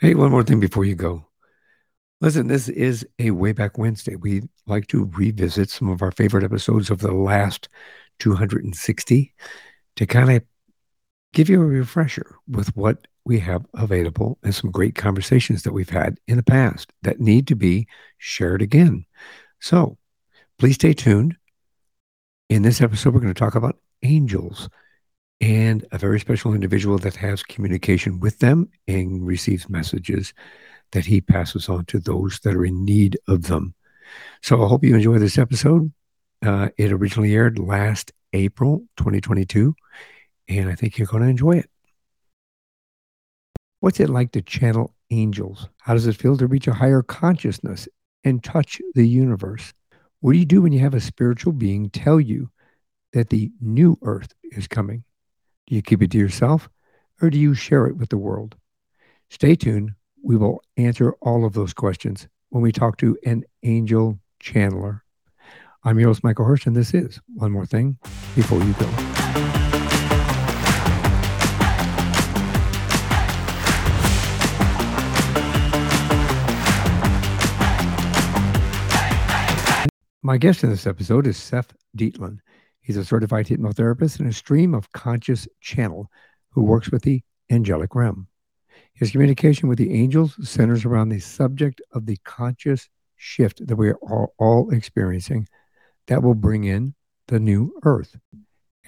[0.00, 1.26] Hey, one more thing before you go.
[2.22, 4.16] Listen, this is a way back Wednesday.
[4.16, 7.68] We like to revisit some of our favorite episodes of the last
[8.18, 9.34] 260
[9.96, 10.42] to kind of
[11.34, 15.90] give you a refresher with what we have available and some great conversations that we've
[15.90, 17.86] had in the past that need to be
[18.16, 19.04] shared again.
[19.58, 19.98] So
[20.58, 21.36] please stay tuned.
[22.48, 24.70] In this episode, we're going to talk about angels
[25.40, 30.34] and a very special individual that has communication with them and receives messages
[30.92, 33.74] that he passes on to those that are in need of them.
[34.42, 35.92] So I hope you enjoy this episode.
[36.44, 39.74] Uh, it originally aired last April 2022,
[40.48, 41.70] and I think you're going to enjoy it.
[43.80, 45.68] What's it like to channel angels?
[45.78, 47.88] How does it feel to reach a higher consciousness
[48.24, 49.72] and touch the universe?
[50.20, 52.50] What do you do when you have a spiritual being tell you
[53.12, 55.04] that the new earth is coming?
[55.70, 56.68] Do you keep it to yourself
[57.22, 58.56] or do you share it with the world?
[59.28, 59.92] Stay tuned.
[60.20, 65.02] We will answer all of those questions when we talk to an angel channeler.
[65.84, 67.98] I'm your host, Michael Hirsch, and this is One More Thing
[68.34, 68.88] Before You Go.
[80.20, 82.40] My guest in this episode is Seph Dietlin.
[82.90, 86.10] He's a certified hypnotherapist and a stream of conscious channel
[86.50, 88.26] who works with the angelic realm.
[88.94, 93.90] His communication with the angels centers around the subject of the conscious shift that we
[93.90, 95.46] are all, experiencing
[96.08, 96.96] that will bring in
[97.28, 98.16] the new earth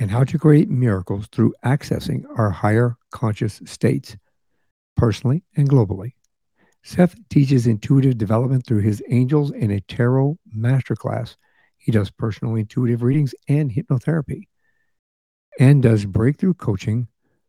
[0.01, 4.17] and how to create miracles through accessing our higher conscious states,
[4.97, 6.15] personally and globally.
[6.83, 11.37] Seph teaches intuitive development through his angels in a tarot masterclass
[11.83, 14.47] he does personal intuitive readings and hypnotherapy
[15.59, 17.09] and does breakthrough coaching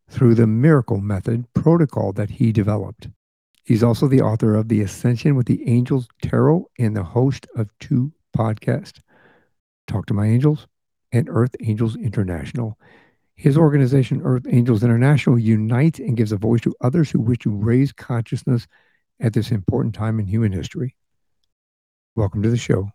[0.09, 3.09] through the miracle method protocol that he developed.
[3.63, 7.69] He's also the author of The Ascension with the Angels Tarot and the host of
[7.79, 9.01] two podcasts,
[9.85, 10.67] Talk to My Angels
[11.11, 12.79] and Earth Angels International.
[13.35, 17.55] His organization, Earth Angels International, unites and gives a voice to others who wish to
[17.55, 18.65] raise consciousness
[19.19, 20.95] at this important time in human history.
[22.15, 22.89] Welcome to the show,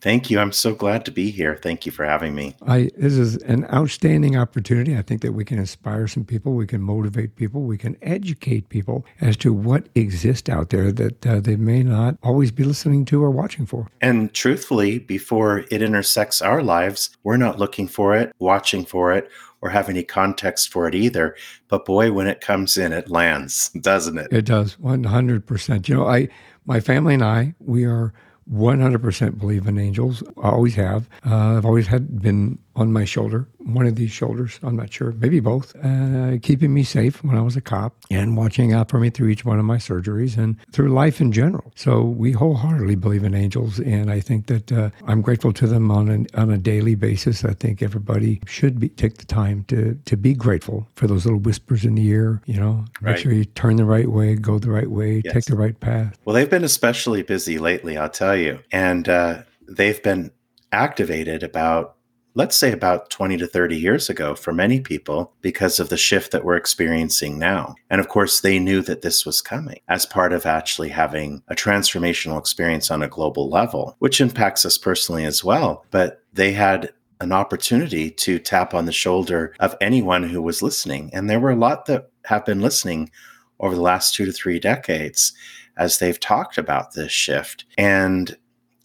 [0.00, 0.38] Thank you.
[0.38, 1.58] I'm so glad to be here.
[1.62, 2.56] Thank you for having me.
[2.66, 4.96] I this is an outstanding opportunity.
[4.96, 8.68] I think that we can inspire some people, we can motivate people, we can educate
[8.68, 13.04] people as to what exists out there that uh, they may not always be listening
[13.06, 13.88] to or watching for.
[14.00, 19.30] And truthfully, before it intersects our lives, we're not looking for it, watching for it,
[19.62, 21.36] or have any context for it either.
[21.68, 24.32] But boy, when it comes in, it lands, doesn't it?
[24.32, 25.88] It does, 100%.
[25.88, 26.28] You know, I
[26.66, 28.12] my family and I, we are
[28.52, 30.22] 100% believe in angels.
[30.42, 31.08] I always have.
[31.24, 35.12] Uh, I've always had been on my shoulder, one of these shoulders, I'm not sure,
[35.12, 38.98] maybe both, uh, keeping me safe when I was a cop and watching out for
[38.98, 41.72] me through each one of my surgeries and through life in general.
[41.76, 45.90] So we wholeheartedly believe in angels, and I think that uh, I'm grateful to them
[45.90, 47.44] on an, on a daily basis.
[47.44, 51.40] I think everybody should be, take the time to to be grateful for those little
[51.40, 52.40] whispers in the ear.
[52.46, 55.34] You know, make sure you turn the right way, go the right way, yes.
[55.34, 56.18] take the right path.
[56.24, 60.30] Well, they've been especially busy lately, I'll tell you, and uh, they've been
[60.72, 61.96] activated about
[62.40, 66.32] let's say about 20 to 30 years ago for many people because of the shift
[66.32, 67.74] that we're experiencing now.
[67.90, 71.54] And of course, they knew that this was coming as part of actually having a
[71.54, 75.84] transformational experience on a global level, which impacts us personally as well.
[75.90, 81.10] But they had an opportunity to tap on the shoulder of anyone who was listening.
[81.12, 83.10] And there were a lot that have been listening
[83.58, 85.34] over the last two to three decades
[85.76, 87.66] as they've talked about this shift.
[87.76, 88.34] And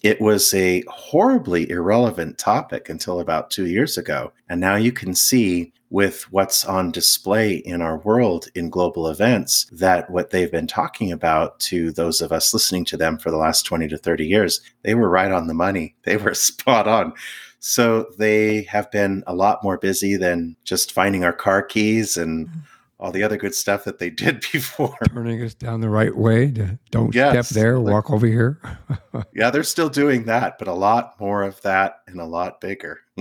[0.04, 4.32] it was a horribly irrelevant topic until about two years ago.
[4.50, 9.66] And now you can see with what's on display in our world in global events
[9.72, 13.38] that what they've been talking about to those of us listening to them for the
[13.38, 15.96] last 20 to 30 years, they were right on the money.
[16.04, 17.14] They were spot on.
[17.60, 22.48] So they have been a lot more busy than just finding our car keys and
[22.48, 22.60] mm-hmm
[23.06, 24.98] all the other good stuff that they did before.
[25.14, 28.60] Turning us down the right way to don't yes, step there, like, walk over here.
[29.34, 33.00] yeah, they're still doing that, but a lot more of that and a lot bigger.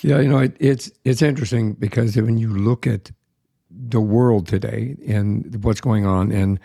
[0.00, 3.10] yeah, you know, it, it's it's interesting because when you look at
[3.70, 6.58] the world today and what's going on, and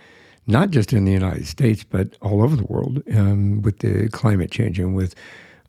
[0.48, 4.50] not just in the United States, but all over the world, um, with the climate
[4.50, 5.14] changing, with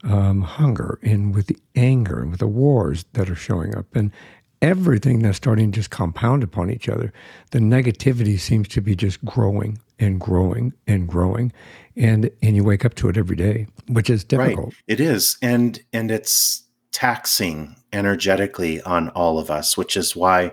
[0.05, 4.12] um, hunger, and with the anger, and with the wars that are showing up, and
[4.62, 7.12] everything that's starting to just compound upon each other.
[7.50, 11.53] The negativity seems to be just growing and growing and growing.
[11.97, 14.67] And and you wake up to it every day, which is difficult.
[14.67, 14.75] Right.
[14.87, 15.38] It is.
[15.43, 20.53] And and it's taxing energetically on all of us, which is why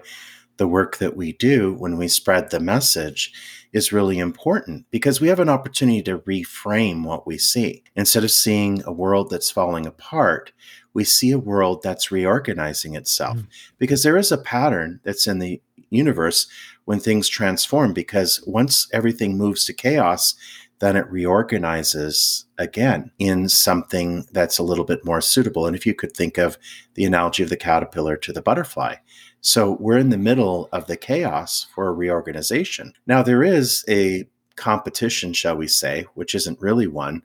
[0.57, 3.33] the work that we do when we spread the message
[3.71, 7.83] is really important because we have an opportunity to reframe what we see.
[7.95, 10.51] Instead of seeing a world that's falling apart,
[10.93, 13.47] we see a world that's reorganizing itself mm.
[13.77, 16.47] because there is a pattern that's in the universe
[16.85, 20.35] when things transform because once everything moves to chaos
[20.83, 25.65] then it reorganizes again in something that's a little bit more suitable.
[25.65, 26.57] And if you could think of
[26.95, 28.95] the analogy of the caterpillar to the butterfly.
[29.39, 32.93] So we're in the middle of the chaos for a reorganization.
[33.07, 37.23] Now there is a competition shall we say which isn't really one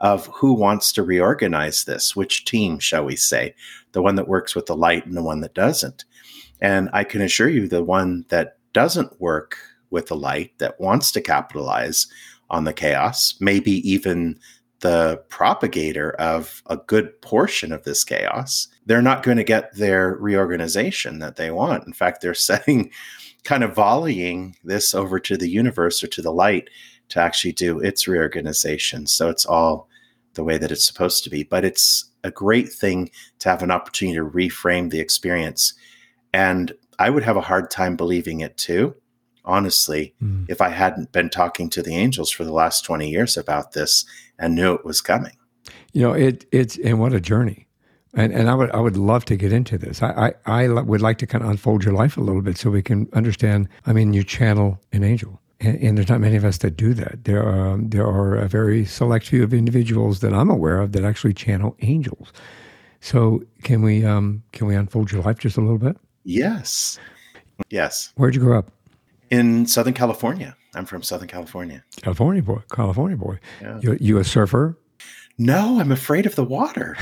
[0.00, 3.54] of who wants to reorganize this, which team, shall we say,
[3.92, 6.04] the one that works with the light and the one that doesn't.
[6.60, 9.56] And I can assure you, the one that doesn't work
[9.90, 12.06] with the light, that wants to capitalize
[12.48, 14.38] on the chaos, maybe even
[14.80, 20.16] the propagator of a good portion of this chaos, they're not going to get their
[20.16, 21.86] reorganization that they want.
[21.86, 22.90] In fact, they're setting
[23.44, 26.68] kind of volleying this over to the universe or to the light
[27.10, 29.06] to actually do its reorganization.
[29.06, 29.88] So it's all
[30.34, 31.42] the way that it's supposed to be.
[31.42, 33.10] But it's a great thing
[33.40, 35.74] to have an opportunity to reframe the experience.
[36.32, 38.94] And I would have a hard time believing it too,
[39.44, 40.46] honestly, mm.
[40.48, 44.04] if I hadn't been talking to the angels for the last 20 years about this
[44.38, 45.36] and knew it was coming.
[45.92, 47.66] You know, it it's and what a journey.
[48.14, 50.02] And and I would I would love to get into this.
[50.02, 52.70] I, I, I would like to kind of unfold your life a little bit so
[52.70, 53.68] we can understand.
[53.86, 56.94] I mean, you channel an angel and, and, there's not many of us that do
[56.94, 57.24] that.
[57.24, 61.04] There are there are a very select few of individuals that I'm aware of that
[61.04, 62.32] actually channel angels.
[63.00, 65.96] So can we um, can we unfold your life just a little bit?
[66.24, 66.98] Yes,
[67.70, 68.12] yes.
[68.16, 68.70] Where'd you grow up?
[69.30, 70.56] In Southern California.
[70.74, 71.82] I'm from Southern California.
[71.96, 72.62] California boy.
[72.72, 73.38] California boy.
[73.60, 73.80] Yeah.
[73.82, 74.78] You, you a surfer?
[75.40, 76.98] No, I'm afraid of the water.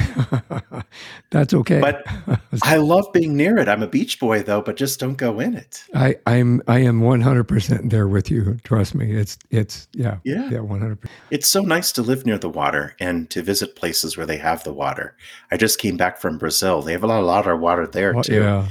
[1.31, 1.81] That's okay.
[1.81, 2.07] But
[2.63, 3.69] I love being near it.
[3.69, 5.83] I'm a beach boy though, but just don't go in it.
[5.93, 8.57] I, I'm I am 100% there with you.
[8.63, 9.13] Trust me.
[9.13, 10.19] It's it's yeah.
[10.23, 10.49] Yeah.
[10.51, 10.99] Yeah, 100%.
[11.33, 14.63] It's so nice to live near the water and to visit places where they have
[14.63, 15.17] the water.
[15.51, 16.81] I just came back from Brazil.
[16.81, 18.37] They have a lot, a lot of water there well, too.
[18.37, 18.69] Yeah.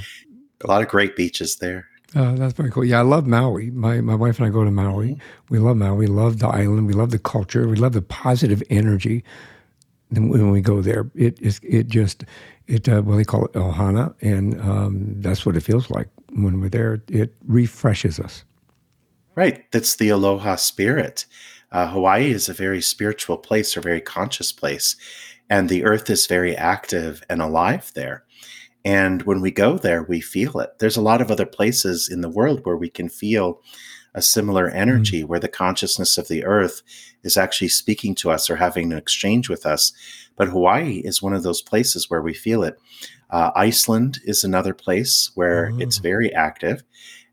[0.64, 1.86] A lot of great beaches there.
[2.16, 2.86] Uh, that's very cool.
[2.86, 3.70] Yeah, I love Maui.
[3.70, 5.08] My my wife and I go to Maui.
[5.08, 5.20] Mm-hmm.
[5.50, 5.98] We love Maui.
[5.98, 6.86] We love the island.
[6.86, 7.68] We love the culture.
[7.68, 9.24] We love the positive energy
[10.10, 11.10] when we go there.
[11.14, 12.24] It is it just
[12.66, 16.60] it uh, well they call it Ohana, and um, that's what it feels like when
[16.60, 17.02] we're there.
[17.08, 18.44] It refreshes us.
[19.34, 21.26] Right, that's the aloha spirit.
[21.70, 24.96] Uh, Hawaii is a very spiritual place, or very conscious place,
[25.48, 28.24] and the earth is very active and alive there.
[28.84, 30.78] And when we go there, we feel it.
[30.78, 33.60] There's a lot of other places in the world where we can feel
[34.18, 35.28] a similar energy mm-hmm.
[35.28, 36.82] where the consciousness of the earth
[37.22, 39.92] is actually speaking to us or having an exchange with us.
[40.36, 42.78] But Hawaii is one of those places where we feel it.
[43.30, 45.78] Uh, Iceland is another place where oh.
[45.78, 46.82] it's very active.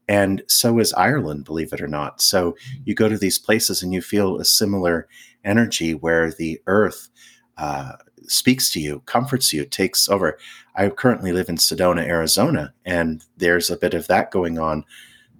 [0.07, 2.21] And so is Ireland, believe it or not.
[2.21, 5.07] So you go to these places and you feel a similar
[5.43, 7.09] energy where the earth
[7.57, 7.93] uh,
[8.27, 10.37] speaks to you, comforts you, takes over.
[10.75, 14.85] I currently live in Sedona, Arizona, and there's a bit of that going on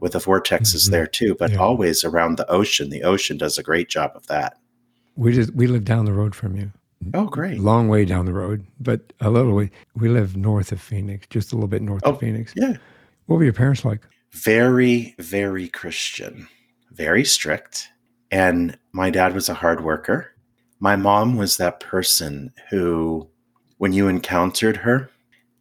[0.05, 0.91] with the vortexes mm-hmm.
[0.91, 1.57] there too, but yeah.
[1.57, 2.91] always around the ocean.
[2.91, 4.55] The ocean does a great job of that.
[5.15, 6.71] We just we live down the road from you.
[7.15, 7.59] Oh, great!
[7.59, 9.71] Long way down the road, but a little way.
[9.95, 12.53] We live north of Phoenix, just a little bit north oh, of Phoenix.
[12.55, 12.77] Yeah.
[13.25, 14.01] What were your parents like?
[14.31, 16.47] Very, very Christian,
[16.91, 17.87] very strict,
[18.29, 20.35] and my dad was a hard worker.
[20.79, 23.27] My mom was that person who,
[23.79, 25.09] when you encountered her,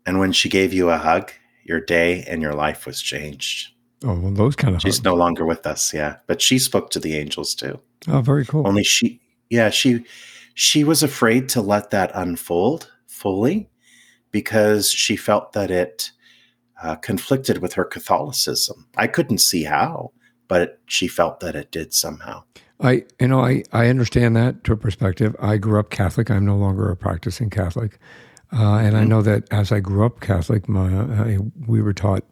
[0.05, 3.74] and when she gave you a hug, your day and your life was changed.
[4.05, 4.83] Oh, well, those kind of.
[4.83, 5.05] She's hugs.
[5.05, 7.81] no longer with us, yeah, but she spoke to the angels too.
[8.09, 8.67] Oh, very cool.
[8.67, 9.21] Only she,
[9.51, 10.05] yeah, she,
[10.55, 13.71] she was afraid to let that unfold fully
[14.31, 16.11] because she felt that it
[16.83, 18.87] uh, conflicted with her Catholicism.
[18.97, 20.13] I couldn't see how,
[20.49, 22.45] but it, she felt that it did somehow.
[22.81, 25.35] I, you know, I, I understand that to a perspective.
[25.41, 26.31] I grew up Catholic.
[26.31, 27.99] I'm no longer a practicing Catholic,
[28.53, 28.97] uh, and mm-hmm.
[28.97, 32.25] I know that as I grew up Catholic, my I, we were taught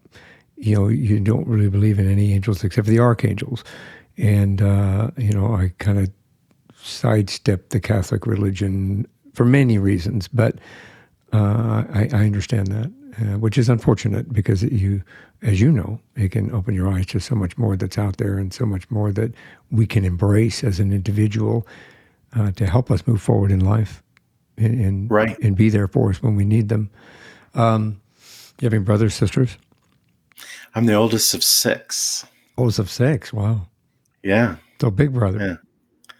[0.62, 3.64] you know, you don't really believe in any angels except for the archangels.
[4.16, 6.08] And, uh, you know, I kind of
[6.80, 10.56] sidestepped the Catholic religion for many reasons, but
[11.32, 15.02] uh, I, I, understand that, uh, which is unfortunate because you,
[15.40, 18.38] as you know, it can open your eyes to so much more that's out there
[18.38, 19.32] and so much more that
[19.70, 21.66] we can embrace as an individual
[22.36, 24.02] uh, to help us move forward in life
[24.58, 25.38] and, and, right.
[25.40, 26.90] and be there for us when we need them.
[27.54, 28.00] Um,
[28.60, 29.56] you have any brothers, sisters?
[30.74, 32.24] I'm the oldest of six.
[32.56, 33.32] Oldest of six.
[33.32, 33.68] Wow.
[34.22, 34.56] Yeah.
[34.80, 35.38] So big brother.
[35.38, 36.14] Yeah.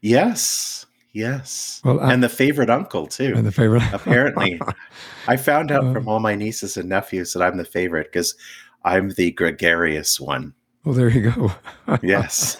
[0.00, 0.86] Yes.
[1.12, 1.80] Yes.
[1.82, 3.32] Well, I, and the favorite uncle too.
[3.34, 3.82] And the favorite.
[3.92, 4.60] Apparently,
[5.26, 8.34] I found out uh, from all my nieces and nephews that I'm the favorite because
[8.84, 10.52] I'm the gregarious one.
[10.84, 11.52] Well, there you go.
[12.02, 12.58] yes.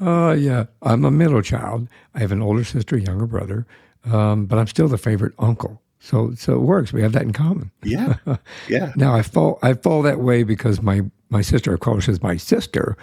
[0.00, 0.66] uh, yeah.
[0.82, 1.88] I'm a middle child.
[2.14, 3.66] I have an older sister, younger brother,
[4.04, 5.82] um, but I'm still the favorite uncle.
[6.00, 6.92] So, so it works.
[6.92, 7.70] We have that in common.
[7.82, 8.16] Yeah.
[8.68, 8.92] Yeah.
[8.96, 12.36] now I fall, I fall that way because my my sister, of course, is my
[12.36, 12.96] sister,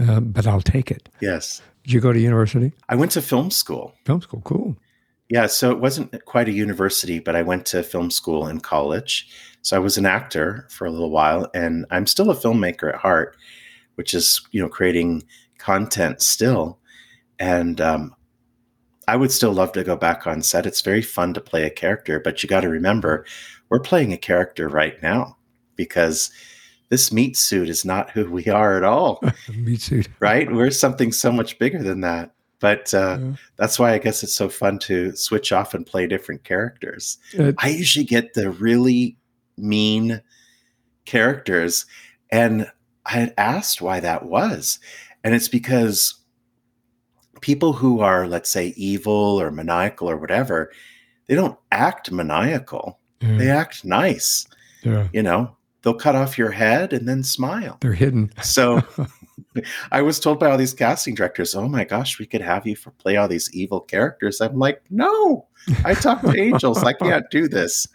[0.00, 1.08] uh, but I'll take it.
[1.20, 1.62] Yes.
[1.84, 2.72] Did you go to university?
[2.88, 3.94] I went to film school.
[4.04, 4.76] Film school, cool.
[5.28, 9.28] Yeah, so it wasn't quite a university, but I went to film school in college.
[9.62, 13.00] So I was an actor for a little while, and I'm still a filmmaker at
[13.00, 13.36] heart,
[13.96, 15.24] which is you know creating
[15.58, 16.78] content still.
[17.38, 18.14] And um,
[19.08, 20.66] I would still love to go back on set.
[20.66, 23.24] It's very fun to play a character, but you got to remember,
[23.70, 25.38] we're playing a character right now
[25.76, 26.30] because
[26.90, 29.22] this meat suit is not who we are at all.
[29.54, 30.52] meat suit, right?
[30.52, 32.32] We're something so much bigger than that.
[32.60, 33.32] But uh, yeah.
[33.56, 37.16] that's why I guess it's so fun to switch off and play different characters.
[37.38, 39.16] Uh, I usually get the really
[39.56, 40.20] mean
[41.06, 41.86] characters,
[42.30, 42.70] and
[43.06, 44.80] I had asked why that was.
[45.24, 46.17] And it's because
[47.40, 50.72] people who are, let's say, evil or maniacal or whatever,
[51.26, 52.98] they don't act maniacal.
[53.20, 53.54] They mm.
[53.54, 54.46] act nice.
[54.82, 55.08] Yeah.
[55.12, 57.78] You know, they'll cut off your head and then smile.
[57.80, 58.32] They're hidden.
[58.42, 58.82] So
[59.92, 62.76] I was told by all these casting directors, "Oh my gosh, we could have you
[62.76, 65.46] for play all these evil characters." I'm like, "No,
[65.84, 66.82] I talk to angels.
[66.84, 67.86] I can't do this."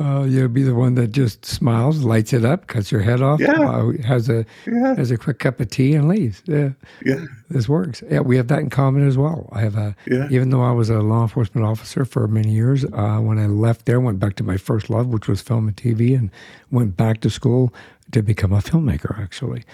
[0.00, 3.40] Uh, you'll be the one that just smiles, lights it up, cuts your head off,
[3.40, 3.50] yeah.
[3.50, 4.94] uh, has a yeah.
[4.94, 6.40] has a quick cup of tea and leaves.
[6.46, 6.70] Yeah,
[7.04, 8.00] yeah, this works.
[8.08, 9.48] Yeah, we have that in common as well.
[9.50, 10.28] I have a yeah.
[10.30, 13.86] even though I was a law enforcement officer for many years, uh, when I left
[13.86, 16.30] there, went back to my first love, which was film and TV, and
[16.70, 17.74] went back to school
[18.12, 19.18] to become a filmmaker.
[19.20, 19.64] Actually,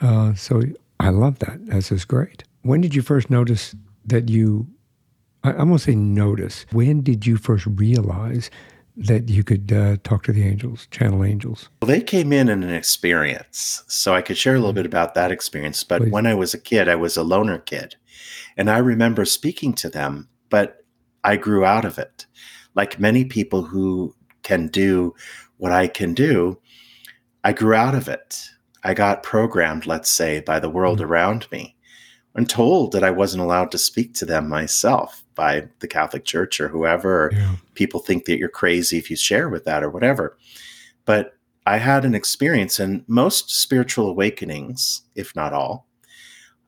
[0.00, 0.62] uh, so
[0.98, 1.66] I love that.
[1.66, 2.42] This is great.
[2.62, 3.74] When did you first notice
[4.06, 4.66] that you?
[5.44, 6.64] I, I'm gonna say notice.
[6.72, 8.50] When did you first realize?
[8.98, 11.68] That you could uh, talk to the angels, channel angels?
[11.80, 13.84] Well, they came in in an experience.
[13.86, 15.84] So I could share a little bit about that experience.
[15.84, 16.10] But Please.
[16.10, 17.94] when I was a kid, I was a loner kid.
[18.56, 20.84] And I remember speaking to them, but
[21.22, 22.26] I grew out of it.
[22.74, 25.14] Like many people who can do
[25.58, 26.58] what I can do,
[27.44, 28.48] I grew out of it.
[28.82, 31.10] I got programmed, let's say, by the world mm-hmm.
[31.10, 31.76] around me
[32.34, 36.60] and told that I wasn't allowed to speak to them myself by the Catholic Church
[36.60, 37.26] or whoever.
[37.26, 37.54] Or yeah.
[37.74, 40.36] People think that you're crazy if you share with that or whatever.
[41.04, 45.86] But I had an experience, and most spiritual awakenings, if not all,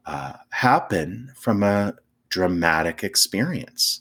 [0.07, 1.95] uh, happen from a
[2.29, 4.01] dramatic experience,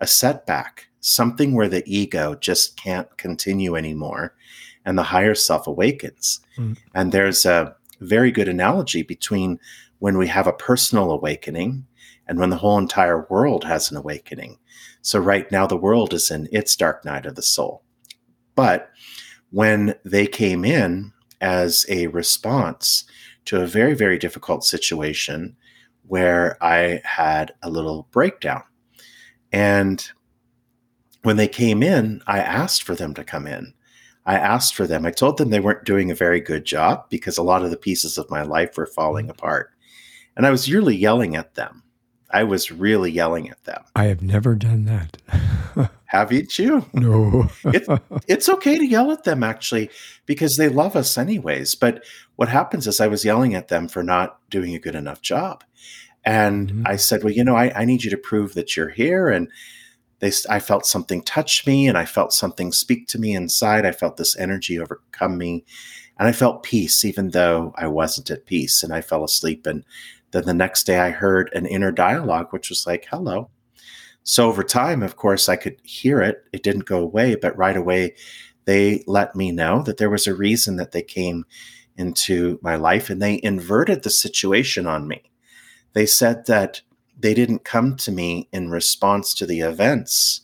[0.00, 4.34] a setback, something where the ego just can't continue anymore
[4.84, 6.40] and the higher self awakens.
[6.58, 6.76] Mm.
[6.94, 9.58] And there's a very good analogy between
[10.00, 11.86] when we have a personal awakening
[12.30, 14.56] and when the whole entire world has an awakening.
[15.02, 17.82] So, right now, the world is in its dark night of the soul.
[18.54, 18.88] But
[19.50, 23.04] when they came in as a response
[23.46, 25.56] to a very, very difficult situation
[26.06, 28.62] where I had a little breakdown.
[29.50, 30.08] And
[31.22, 33.74] when they came in, I asked for them to come in.
[34.24, 35.04] I asked for them.
[35.04, 37.76] I told them they weren't doing a very good job because a lot of the
[37.76, 39.32] pieces of my life were falling mm-hmm.
[39.32, 39.72] apart.
[40.36, 41.82] And I was really yelling at them.
[42.32, 43.82] I was really yelling at them.
[43.96, 45.90] I have never done that.
[46.06, 46.86] Haven't you?
[46.92, 47.48] No.
[47.64, 47.86] it,
[48.26, 49.90] it's okay to yell at them, actually,
[50.26, 51.74] because they love us anyways.
[51.74, 52.04] But
[52.36, 55.64] what happens is I was yelling at them for not doing a good enough job.
[56.24, 56.86] And mm-hmm.
[56.86, 59.28] I said, well, you know, I, I need you to prove that you're here.
[59.28, 59.48] And
[60.20, 63.86] they, I felt something touch me and I felt something speak to me inside.
[63.86, 65.64] I felt this energy overcome me.
[66.18, 68.82] And I felt peace, even though I wasn't at peace.
[68.82, 69.84] And I fell asleep and
[70.32, 73.50] then the next day, I heard an inner dialogue, which was like, hello.
[74.22, 76.44] So over time, of course, I could hear it.
[76.52, 78.14] It didn't go away, but right away,
[78.64, 81.44] they let me know that there was a reason that they came
[81.96, 85.22] into my life and they inverted the situation on me.
[85.92, 86.82] They said that
[87.18, 90.42] they didn't come to me in response to the events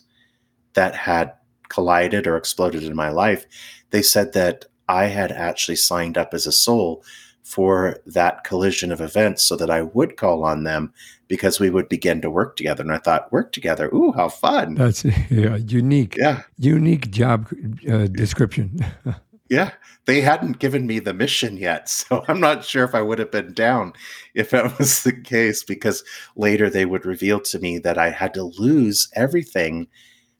[0.73, 1.33] that had
[1.69, 3.45] collided or exploded in my life.
[3.91, 7.03] They said that I had actually signed up as a soul
[7.47, 10.93] for that collision of events so that I would call on them
[11.29, 12.83] because we would begin to work together.
[12.83, 13.89] And I thought, work together.
[13.93, 14.75] Ooh, how fun.
[14.75, 16.17] That's yeah, unique.
[16.17, 16.41] Yeah.
[16.59, 17.49] Unique job
[17.89, 18.85] uh, description.
[19.49, 19.71] yeah.
[20.07, 21.89] They hadn't given me the mission yet.
[22.09, 23.93] So I'm not sure if I would have been down
[24.33, 26.03] if that was the case because
[26.35, 29.87] later they would reveal to me that I had to lose everything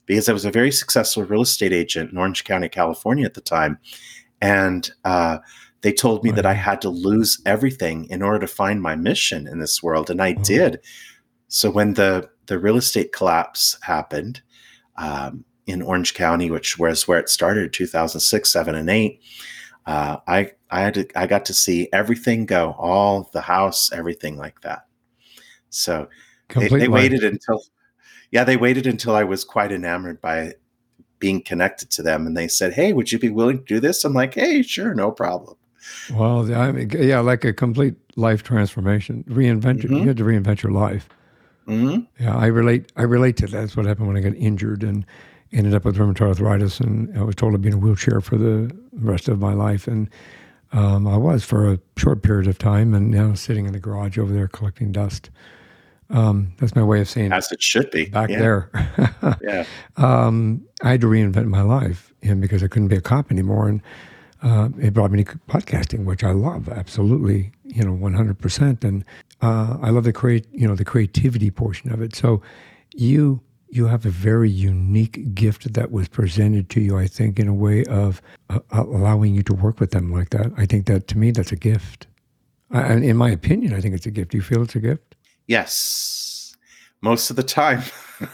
[0.04, 3.40] because I was a very successful real estate agent in Orange County, California at the
[3.40, 3.78] time.
[4.42, 5.38] And, uh,
[5.82, 6.36] they told me right.
[6.36, 10.10] that I had to lose everything in order to find my mission in this world,
[10.10, 10.42] and I oh.
[10.42, 10.80] did.
[11.48, 14.40] So when the the real estate collapse happened
[14.96, 19.20] um, in Orange County, which was where it started, 2006, seven, and eight,
[19.86, 24.36] uh, I I had to, I got to see everything go, all the house, everything
[24.36, 24.86] like that.
[25.70, 26.08] So
[26.54, 27.62] they, they waited until
[28.30, 30.54] yeah, they waited until I was quite enamored by
[31.18, 34.04] being connected to them, and they said, "Hey, would you be willing to do this?"
[34.04, 35.56] I'm like, "Hey, sure, no problem."
[36.12, 39.24] Well, I mean, yeah, like a complete life transformation.
[39.28, 39.94] Reinvent mm-hmm.
[39.94, 41.08] you had to reinvent your life.
[41.66, 42.22] Mm-hmm.
[42.22, 42.90] Yeah, I relate.
[42.96, 43.58] I relate to that.
[43.58, 45.04] That's what happened when I got injured and
[45.52, 48.36] ended up with rheumatoid arthritis, and I was told to be in a wheelchair for
[48.36, 49.86] the rest of my life.
[49.86, 50.08] And
[50.72, 54.18] um, I was for a short period of time, and now sitting in the garage
[54.18, 55.30] over there collecting dust.
[56.10, 58.38] Um, that's my way of saying as it should be back yeah.
[58.38, 59.38] there.
[59.42, 59.64] yeah.
[59.98, 63.68] Um, I had to reinvent my life, and because I couldn't be a cop anymore,
[63.68, 63.82] and
[64.42, 68.84] uh, it brought me to podcasting, which I love absolutely, you know, one hundred percent.
[68.84, 69.04] And
[69.40, 72.14] uh, I love the create, you know, the creativity portion of it.
[72.14, 72.42] So
[72.94, 73.40] you
[73.70, 77.54] you have a very unique gift that was presented to you, I think, in a
[77.54, 80.52] way of uh, allowing you to work with them like that.
[80.56, 82.06] I think that to me, that's a gift.
[82.70, 84.30] I, in my opinion, I think it's a gift.
[84.30, 85.16] Do you feel it's a gift?
[85.46, 86.56] Yes,
[87.00, 87.82] most of the time.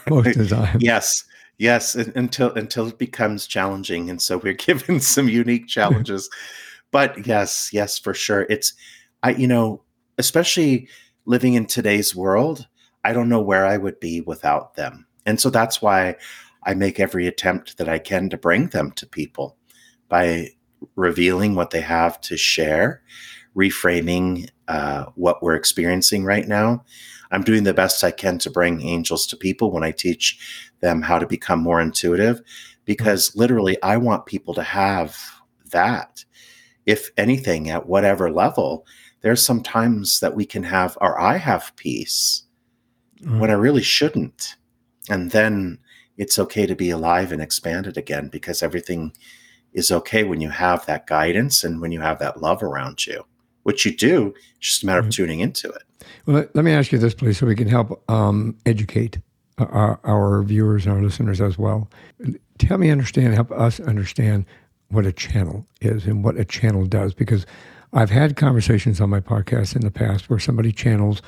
[0.09, 0.77] most of the time.
[0.81, 1.23] yes,
[1.57, 6.29] yes, until until it becomes challenging, and so we're given some unique challenges.
[6.91, 8.45] but yes, yes, for sure.
[8.49, 8.73] It's
[9.23, 9.83] I, you know,
[10.17, 10.87] especially
[11.25, 12.67] living in today's world.
[13.03, 16.15] I don't know where I would be without them and so that's why
[16.63, 19.57] I make every attempt that I can to bring them to people
[20.07, 20.49] by
[20.95, 23.01] revealing what they have to share,
[23.55, 26.83] reframing uh, what we're experiencing right now.
[27.31, 31.01] I'm doing the best I can to bring angels to people when I teach them
[31.01, 32.41] how to become more intuitive,
[32.85, 35.17] because literally, I want people to have
[35.71, 36.23] that.
[36.85, 38.85] If anything, at whatever level,
[39.21, 42.43] there's some times that we can have, or I have peace
[43.21, 43.39] mm.
[43.39, 44.55] when I really shouldn't.
[45.09, 45.79] And then
[46.17, 49.13] it's okay to be alive and expanded again because everything
[49.73, 53.25] is okay when you have that guidance and when you have that love around you
[53.63, 55.83] which you do it's just a matter of tuning into it.
[56.25, 59.19] Well let me ask you this please so we can help um, educate
[59.57, 61.89] our, our, viewers our listeners as well
[62.57, 64.45] tell me understand help us understand
[64.89, 67.45] what a channel is and what a channel does because
[67.93, 71.21] i've had conversations on my podcast in the past where somebody channels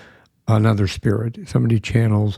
[0.48, 2.38] another spirit somebody channels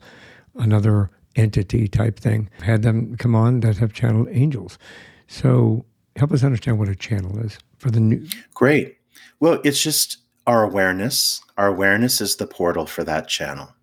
[0.56, 2.50] another entity type thing.
[2.62, 4.78] Had them come on that have channeled angels.
[5.28, 5.86] So
[6.16, 8.28] help us understand what a channel is for the new.
[8.54, 8.98] Great.
[9.40, 11.42] Well, it's just our awareness.
[11.58, 13.74] Our awareness is the portal for that channel.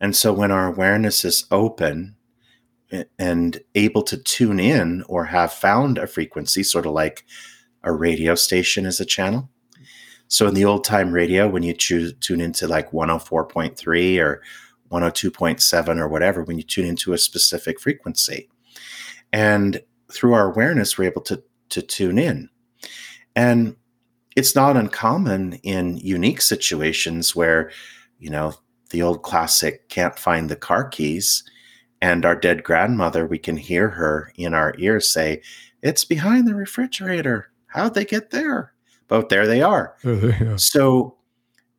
[0.00, 2.16] And so when our awareness is open
[3.18, 7.24] and able to tune in or have found a frequency, sort of like
[7.82, 9.48] a radio station is a channel.
[10.28, 14.42] So in the old time radio, when you choose tune into like 104.3 or
[14.90, 18.48] 102.7 or whatever when you tune into a specific frequency.
[19.32, 19.82] And
[20.12, 22.48] through our awareness, we're able to, to tune in.
[23.36, 23.76] And
[24.36, 27.70] it's not uncommon in unique situations where,
[28.18, 28.54] you know,
[28.90, 31.44] the old classic can't find the car keys
[32.00, 35.42] and our dead grandmother, we can hear her in our ears say,
[35.82, 37.50] It's behind the refrigerator.
[37.66, 38.72] How'd they get there?
[39.08, 39.96] But there they are.
[40.04, 40.56] yeah.
[40.56, 41.16] So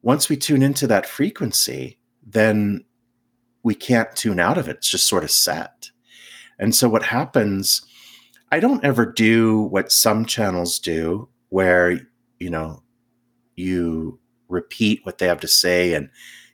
[0.02, 2.84] once we tune into that frequency, then
[3.64, 4.78] we can't tune out of it.
[4.78, 5.90] It's just sort of set.
[6.60, 7.82] And so what happens,
[8.52, 12.00] I don't ever do what some channels do where,
[12.40, 12.84] you know,
[13.56, 14.20] you
[14.50, 16.10] repeat what they have to say and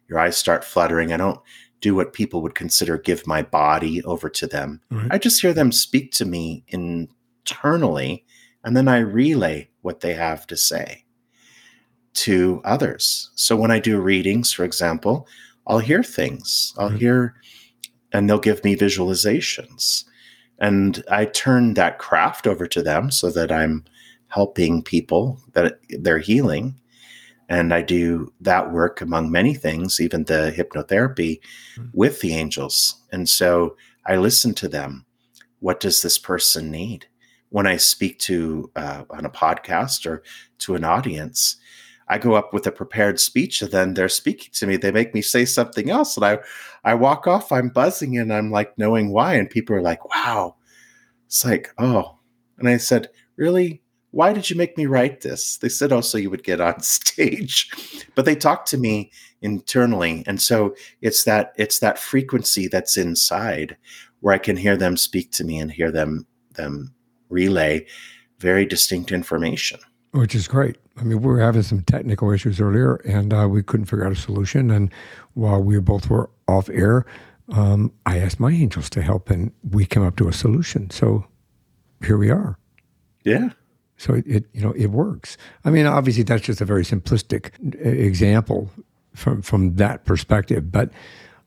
[0.08, 1.12] your eyes start fluttering.
[1.12, 1.40] I don't
[1.82, 4.82] do what people would consider give my body over to them.
[4.90, 5.08] Right.
[5.12, 8.26] I just hear them speak to me internally
[8.64, 11.06] and then I relay what they have to say
[12.16, 13.32] to others.
[13.36, 15.28] So when I do readings, for example,
[15.68, 16.74] I'll hear things.
[16.78, 16.98] I'll mm-hmm.
[16.98, 17.36] hear,
[18.12, 20.04] and they'll give me visualizations.
[20.60, 23.86] And I turn that craft over to them so that I'm
[24.28, 26.76] helping people that they're healing.
[27.50, 31.40] And I do that work among many things, even the hypnotherapy
[31.76, 31.86] mm-hmm.
[31.94, 33.02] with the angels.
[33.12, 35.06] And so I listen to them.
[35.60, 37.08] What does this person need?
[37.50, 40.24] When I speak to uh, on a podcast or
[40.60, 41.56] to an audience,
[42.10, 44.78] I go up with a prepared speech and then they're speaking to me.
[44.78, 46.16] They make me say something else.
[46.16, 46.40] And I,
[46.84, 49.36] I walk off, I'm buzzing and I'm like knowing why.
[49.36, 50.56] And people are like, wow.
[51.26, 52.18] It's like, oh.
[52.58, 53.82] And I said, really?
[54.18, 55.58] Why did you make me write this?
[55.58, 57.70] They said, oh, so you would get on stage.
[58.16, 59.12] But they talked to me
[59.44, 60.24] internally.
[60.26, 63.78] And so it's that it's that frequency that's inside
[64.22, 66.26] where I can hear them speak to me and hear them
[66.56, 66.96] them
[67.30, 67.86] relay
[68.40, 69.80] very distinct information
[70.12, 70.78] which is great.
[70.98, 74.14] I mean, we were having some technical issues earlier, and uh, we couldn't figure out
[74.14, 74.72] a solution.
[74.72, 74.92] And
[75.36, 77.06] while we both were off air,
[77.50, 80.90] um, I asked my angels to help, and we came up to a solution.
[80.90, 81.28] So
[82.04, 82.58] here we are.
[83.24, 83.50] Yeah.
[83.98, 85.38] So it, it, you know it works.
[85.66, 87.52] I mean, obviously that's just a very simplistic
[87.86, 88.70] uh, example
[89.14, 90.92] from from that perspective, but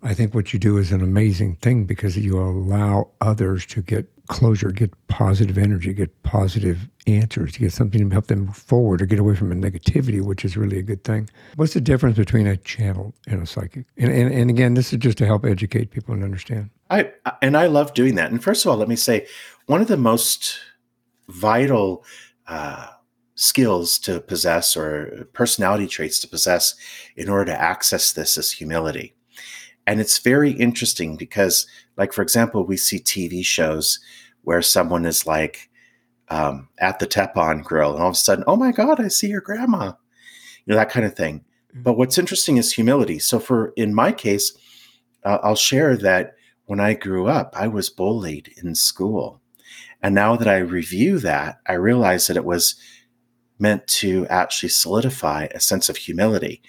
[0.02, 4.08] I think what you do is an amazing thing because you allow others to get
[4.28, 9.02] closure, get positive energy, get positive answers, to get something to help them move forward
[9.02, 11.28] or get away from a negativity, which is really a good thing.
[11.56, 13.84] What's the difference between a channel and a psychic?
[13.98, 16.70] And, and, and again, this is just to help educate people and understand.
[16.88, 18.30] I and I love doing that.
[18.30, 19.26] And first of all, let me say
[19.66, 20.60] one of the most
[21.28, 22.04] vital
[22.50, 22.88] uh,
[23.36, 26.74] skills to possess or personality traits to possess
[27.16, 29.14] in order to access this is humility.
[29.86, 33.98] And it's very interesting because, like, for example, we see TV shows
[34.42, 35.70] where someone is like
[36.28, 39.28] um, at the Teflon grill and all of a sudden, oh my God, I see
[39.28, 39.92] your grandma,
[40.66, 41.44] you know, that kind of thing.
[41.72, 41.82] Mm-hmm.
[41.82, 43.18] But what's interesting is humility.
[43.18, 44.52] So, for in my case,
[45.24, 46.34] uh, I'll share that
[46.66, 49.39] when I grew up, I was bullied in school.
[50.02, 52.74] And now that I review that, I realize that it was
[53.58, 56.62] meant to actually solidify a sense of humility.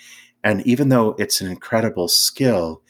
[0.44, 2.82] And even though it's an incredible skill,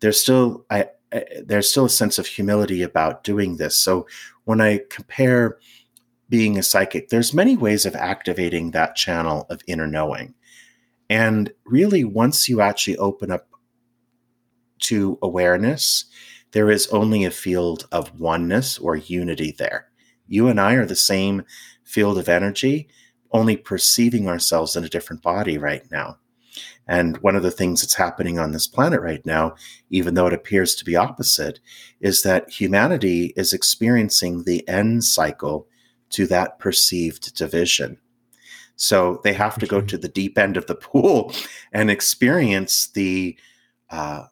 [0.00, 3.76] there's still I, I, there's still a sense of humility about doing this.
[3.76, 4.06] So
[4.44, 5.58] when I compare
[6.28, 10.34] being a psychic, there's many ways of activating that channel of inner knowing.
[11.08, 13.48] And really, once you actually open up
[14.82, 16.04] to awareness,
[16.52, 19.88] there is only a field of oneness or unity there.
[20.26, 21.42] You and I are the same
[21.84, 22.88] field of energy,
[23.32, 26.18] only perceiving ourselves in a different body right now.
[26.86, 29.54] And one of the things that's happening on this planet right now,
[29.90, 31.60] even though it appears to be opposite,
[32.00, 35.68] is that humanity is experiencing the end cycle
[36.10, 37.98] to that perceived division.
[38.74, 41.32] So they have to go to the deep end of the pool
[41.72, 43.38] and experience the
[43.90, 44.24] uh,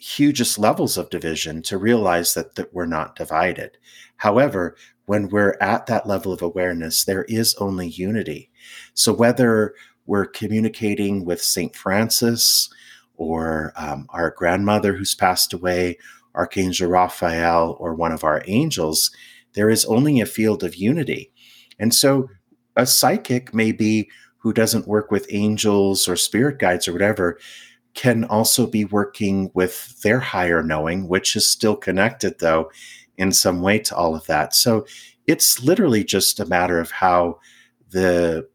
[0.00, 3.76] hugest levels of division to realize that, that we're not divided.
[4.16, 8.50] However, when we're at that level of awareness, there is only unity.
[8.94, 9.74] So whether
[10.06, 11.76] we're communicating with St.
[11.76, 12.70] Francis
[13.16, 15.98] or um, our grandmother who's passed away,
[16.34, 19.10] Archangel Raphael, or one of our angels,
[19.52, 21.30] there is only a field of unity.
[21.78, 22.30] And so
[22.74, 24.08] a psychic, maybe
[24.38, 27.38] who doesn't work with angels or spirit guides or whatever,
[27.94, 32.70] can also be working with their higher knowing, which is still connected, though,
[33.16, 34.54] in some way to all of that.
[34.54, 34.86] So
[35.26, 37.40] it's literally just a matter of how
[37.90, 38.48] the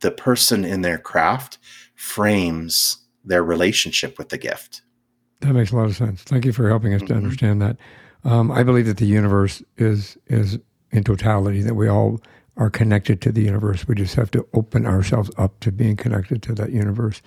[0.00, 1.58] the person in their craft
[1.94, 4.82] frames their relationship with the gift.
[5.40, 6.22] That makes a lot of sense.
[6.22, 7.08] Thank you for helping us mm-hmm.
[7.08, 7.76] to understand that.
[8.24, 10.58] Um, I believe that the universe is is
[10.90, 12.20] in totality that we all
[12.56, 13.86] are connected to the universe.
[13.88, 17.20] We just have to open ourselves up to being connected to that universe.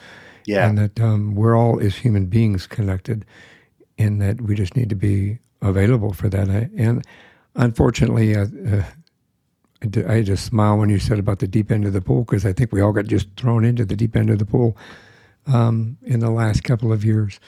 [0.48, 3.26] Yeah, and that um, we're all as human beings connected,
[4.00, 6.48] and that we just need to be available for that.
[6.76, 7.06] And
[7.56, 8.84] unfortunately, uh, uh,
[9.84, 12.54] I to smile when you said about the deep end of the pool because I
[12.54, 14.76] think we all got just thrown into the deep end of the pool
[15.46, 17.40] um, in the last couple of years.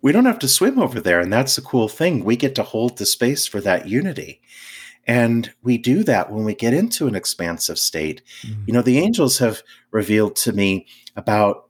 [0.00, 2.24] We don't have to swim over there, and that's the cool thing.
[2.24, 4.40] We get to hold the space for that unity.
[5.08, 8.22] And we do that when we get into an expansive state.
[8.42, 8.62] Mm-hmm.
[8.66, 10.86] You know, the angels have revealed to me
[11.16, 11.67] about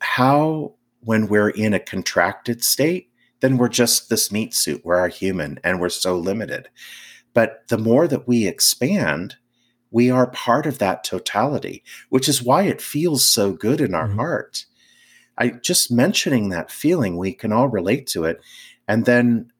[0.00, 4.84] how, when we're in a contracted state, then we're just this meat suit.
[4.84, 6.68] We're a human and we're so limited.
[7.34, 9.36] But the more that we expand,
[9.90, 14.08] we are part of that totality, which is why it feels so good in our
[14.08, 14.18] mm-hmm.
[14.18, 14.66] heart.
[15.38, 18.40] I just mentioning that feeling, we can all relate to it.
[18.88, 19.52] And then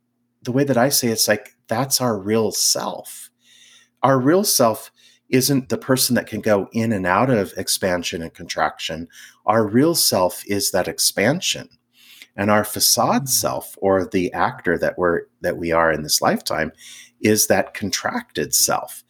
[0.42, 3.30] the way that I say it's like that's our real self.
[4.02, 4.90] Our real self
[5.28, 9.08] isn't the person that can go in and out of expansion and contraction.
[9.46, 11.68] Our real self is that expansion.
[12.36, 13.26] And our facade mm-hmm.
[13.26, 16.72] self or the actor that we're that we are in this lifetime
[17.20, 19.02] is that contracted self.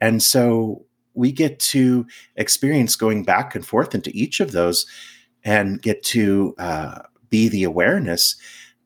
[0.00, 0.84] And so
[1.14, 2.06] we get to
[2.36, 4.84] experience going back and forth into each of those
[5.44, 6.98] and get to uh,
[7.30, 8.36] be the awareness.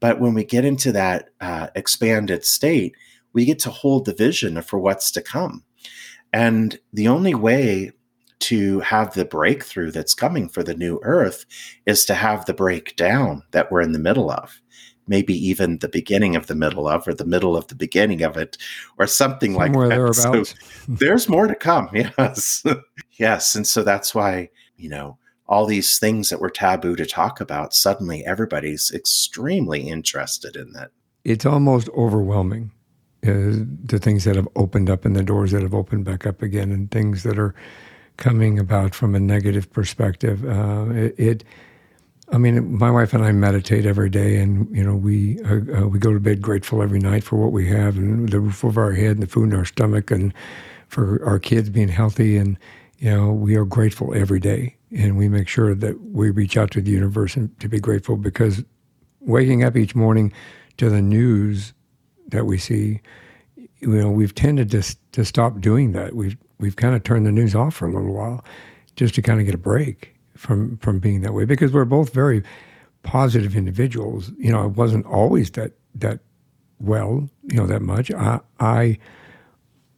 [0.01, 2.94] But when we get into that uh, expanded state,
[3.33, 5.64] we get to hold the vision for what's to come.
[6.33, 7.93] And the only way
[8.41, 11.45] to have the breakthrough that's coming for the new earth
[11.87, 14.61] is to have the breakdown that we're in the middle of
[15.09, 18.37] maybe even the beginning of the middle of, or the middle of the beginning of
[18.37, 18.57] it,
[18.99, 20.14] or something Somewhere like that.
[20.14, 20.45] So
[20.87, 21.88] there's more to come.
[22.19, 22.62] Yes.
[23.12, 23.55] yes.
[23.55, 27.75] And so that's why, you know, all these things that were taboo to talk about,
[27.75, 30.91] suddenly everybody's extremely interested in that.
[31.25, 32.71] It's almost overwhelming.
[33.26, 36.40] Uh, the things that have opened up and the doors that have opened back up
[36.40, 37.52] again, and things that are
[38.16, 40.44] coming about from a negative perspective.
[40.44, 41.44] Uh, it, it
[42.31, 45.88] I mean, my wife and I meditate every day, and you know, we uh, uh,
[45.88, 48.83] we go to bed grateful every night for what we have and the roof over
[48.83, 50.33] our head and the food in our stomach, and
[50.88, 52.59] for our kids being healthy, and
[52.98, 56.70] you know, we are grateful every day, and we make sure that we reach out
[56.72, 58.62] to the universe and to be grateful because
[59.20, 60.33] waking up each morning
[60.76, 61.72] to the news
[62.29, 63.01] that we see,
[63.57, 66.14] you know, we've tended to to stop doing that.
[66.14, 68.45] We've we've kind of turned the news off for a little while,
[68.97, 72.12] just to kind of get a break from from being that way because we're both
[72.12, 72.43] very
[73.03, 74.31] positive individuals.
[74.38, 76.21] You know, I wasn't always that that
[76.81, 78.11] well, you know, that much.
[78.12, 78.99] I I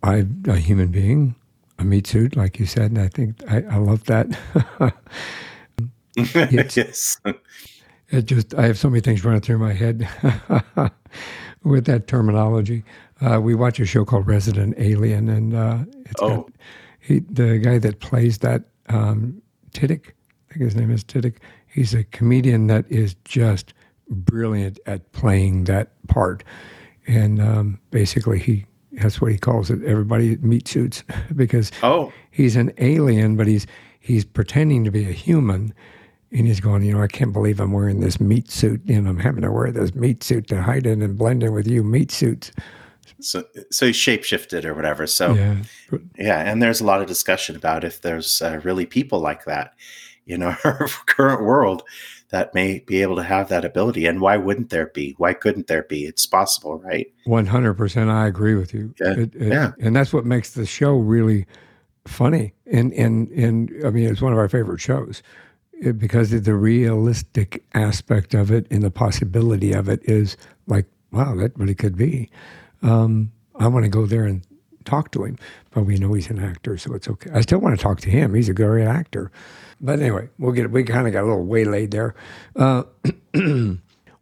[0.02, 1.34] I'm a human being,
[1.78, 4.26] a meat suit, like you said, and I think I, I love that.
[6.50, 7.20] yes.
[8.08, 10.08] It just I have so many things running through my head
[11.62, 12.84] with that terminology.
[13.20, 16.28] Uh, we watch a show called Resident Alien, and uh, it's Oh.
[16.28, 16.52] got
[17.00, 19.40] he, the guy that plays that um,
[19.72, 20.06] Tudyk.
[20.08, 21.36] I think his name is Tudyk.
[21.66, 23.72] He's a comedian that is just
[24.08, 26.42] brilliant at playing that part,
[27.06, 29.82] and um, basically he that's what he calls it.
[29.84, 31.04] Everybody meat suits
[31.36, 33.66] because Oh, he's an alien, but he's
[34.00, 35.72] he's pretending to be a human,
[36.32, 39.18] and he's going, you know, I can't believe I'm wearing this meat suit, and I'm
[39.18, 42.10] having to wear this meat suit to hide in and blend in with you meat
[42.10, 42.52] suits.
[43.20, 45.06] so so he shapeshifted or whatever.
[45.06, 45.56] So Yeah,
[46.18, 49.74] Yeah, and there's a lot of discussion about if there's uh, really people like that
[50.26, 50.56] in our
[51.06, 51.82] current world
[52.28, 54.06] that may be able to have that ability.
[54.06, 55.14] And why wouldn't there be?
[55.18, 56.04] Why couldn't there be?
[56.04, 57.12] It's possible, right?
[57.24, 58.08] one hundred percent.
[58.08, 58.94] I agree with you.
[59.00, 59.72] Yeah, It- it- yeah.
[59.80, 61.44] and that's what makes the show really
[62.06, 62.54] funny.
[62.70, 65.22] And and and I mean, it's one of our favorite shows
[65.96, 71.34] because of the realistic aspect of it and the possibility of it is like, wow,
[71.36, 72.30] that really could be.
[72.82, 74.46] Um, I want to go there and
[74.84, 75.38] talk to him,
[75.70, 77.30] but we know he's an actor, so it's okay.
[77.32, 78.34] I still want to talk to him.
[78.34, 79.30] He's a great actor.
[79.80, 82.14] But anyway, we'll get we kind of got a little waylaid there.
[82.56, 82.84] Uh,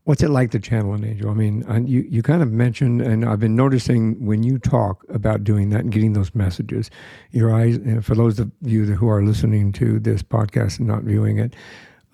[0.09, 1.31] what's it like to channel an angel?
[1.31, 5.45] I mean, you you kind of mentioned, and I've been noticing when you talk about
[5.45, 6.91] doing that and getting those messages,
[7.31, 7.79] your eyes.
[8.01, 11.55] For those of you that- who are listening to this podcast and not viewing it,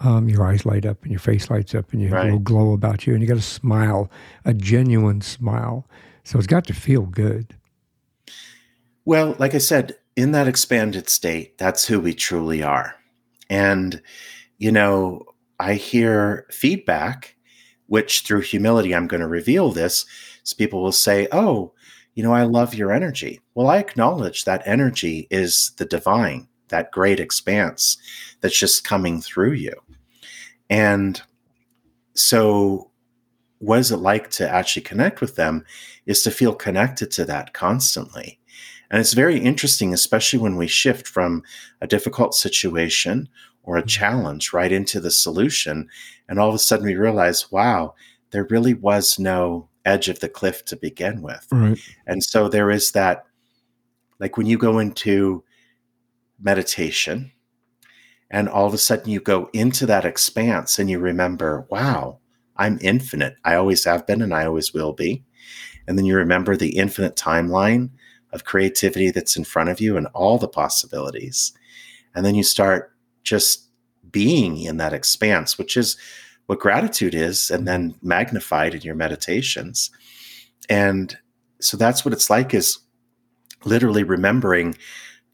[0.00, 2.40] um, your eyes light up and your face lights up and you have a little
[2.40, 4.10] glow about you, and you got a smile,
[4.44, 5.88] a genuine smile.
[6.24, 7.54] So it's got to feel good.
[9.04, 12.96] Well, like I said, in that expanded state, that's who we truly are.
[13.48, 14.02] And,
[14.58, 15.26] you know,
[15.60, 17.33] I hear feedback,
[17.86, 20.06] which through humility, I'm going to reveal this.
[20.42, 21.72] So people will say, Oh,
[22.14, 23.40] you know, I love your energy.
[23.54, 27.96] Well, I acknowledge that energy is the divine, that great expanse
[28.40, 29.74] that's just coming through you.
[30.70, 31.20] And
[32.14, 32.90] so,
[33.58, 35.64] what is it like to actually connect with them?
[36.06, 38.38] Is to feel connected to that constantly.
[38.90, 41.42] And it's very interesting, especially when we shift from
[41.80, 43.28] a difficult situation
[43.64, 43.88] or a mm-hmm.
[43.88, 45.88] challenge right into the solution.
[46.28, 47.94] And all of a sudden we realize, wow,
[48.30, 51.46] there really was no edge of the cliff to begin with.
[51.50, 51.78] Right.
[52.06, 53.26] And so there is that,
[54.20, 55.44] like when you go into
[56.40, 57.32] meditation
[58.30, 62.18] and all of a sudden you go into that expanse and you remember, wow,
[62.56, 63.36] I'm infinite.
[63.44, 65.24] I always have been and I always will be.
[65.86, 67.90] And then you remember the infinite timeline
[68.32, 71.52] of creativity that's in front of you and all the possibilities.
[72.14, 72.93] And then you start
[73.24, 73.68] just
[74.10, 75.96] being in that expanse, which is
[76.46, 79.90] what gratitude is, and then magnified in your meditations.
[80.68, 81.16] And
[81.60, 82.78] so that's what it's like is
[83.64, 84.76] literally remembering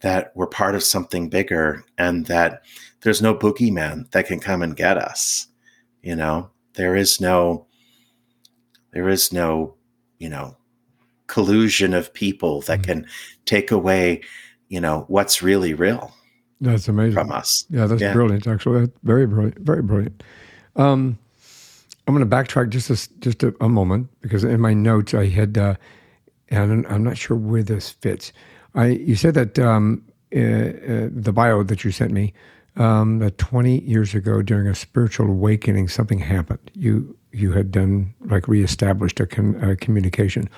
[0.00, 2.62] that we're part of something bigger and that
[3.02, 5.48] there's no boogeyman that can come and get us.
[6.02, 7.66] You know, there is no,
[8.92, 9.74] there is no,
[10.18, 10.56] you know,
[11.26, 12.84] collusion of people that Mhm.
[12.84, 13.06] can
[13.44, 14.22] take away,
[14.68, 16.14] you know, what's really real
[16.60, 17.14] That's amazing.
[17.14, 17.64] from us.
[17.70, 18.12] Yeah, that's Yeah.
[18.12, 18.46] brilliant.
[18.46, 19.58] Actually, that's very brilliant.
[19.60, 20.22] Very brilliant.
[20.76, 21.18] Um,
[22.06, 25.26] I'm going to backtrack just a, just a, a moment because in my notes I
[25.26, 25.74] had, uh,
[26.48, 28.32] and I'm not sure where this fits.
[28.74, 30.02] I you said that um,
[30.34, 32.32] uh, uh, the bio that you sent me
[32.76, 36.70] um, that 20 years ago during a spiritual awakening something happened.
[36.74, 40.48] You you had done like reestablished a, con, a communication.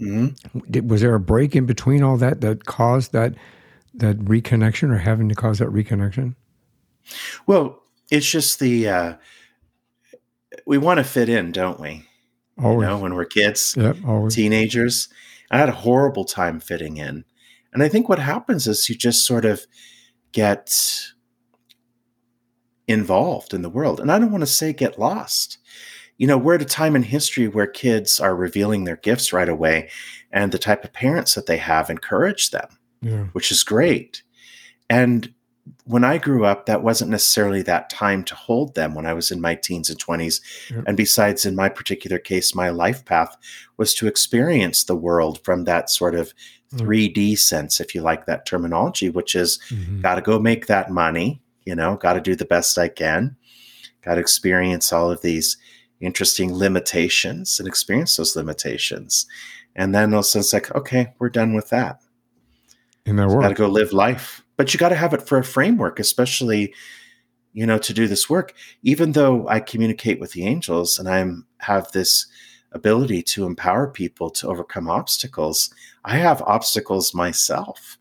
[0.00, 0.34] Mhm.
[0.70, 3.34] Did, was there a break in between all that that caused that
[3.94, 6.34] that reconnection or having to cause that reconnection?
[7.46, 9.14] Well, it's just the uh,
[10.66, 12.06] we want to fit in, don't we?
[12.58, 12.86] You Always.
[12.88, 14.34] know, when we're kids, Yep, always.
[14.34, 15.08] teenagers.
[15.50, 17.24] I had a horrible time fitting in.
[17.72, 19.66] And I think what happens is you just sort of
[20.32, 21.02] get
[22.86, 24.00] involved in the world.
[24.00, 25.58] And I don't want to say get lost.
[26.18, 29.48] You know, we're at a time in history where kids are revealing their gifts right
[29.48, 29.88] away,
[30.30, 32.68] and the type of parents that they have encourage them
[33.02, 33.24] Yeah.
[33.32, 34.22] which is great.
[34.88, 35.32] And
[35.84, 39.30] when I grew up, that wasn't necessarily that time to hold them when I was
[39.30, 40.40] in my teens and 20s.
[40.70, 40.84] Yep.
[40.86, 43.36] And besides, in my particular case, my life path
[43.76, 46.32] was to experience the world from that sort of
[46.74, 47.38] 3D mm.
[47.38, 50.00] sense, if you like that terminology, which is mm-hmm.
[50.00, 53.36] got to go make that money, you know, got to do the best I can,
[54.02, 55.56] got to experience all of these
[56.00, 59.26] interesting limitations and experience those limitations.
[59.76, 62.00] And then also it's like, okay, we're done with that.
[63.06, 63.42] And that works.
[63.42, 66.72] Got to go live life but you got to have it for a framework, especially
[67.52, 68.54] you know to do this work.
[68.82, 72.26] Even though I communicate with the angels and I'm have this
[72.72, 77.98] ability to empower people to overcome obstacles, I have obstacles myself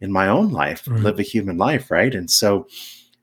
[0.00, 1.00] in my own life, right.
[1.00, 2.14] live a human life, right?
[2.14, 2.66] And so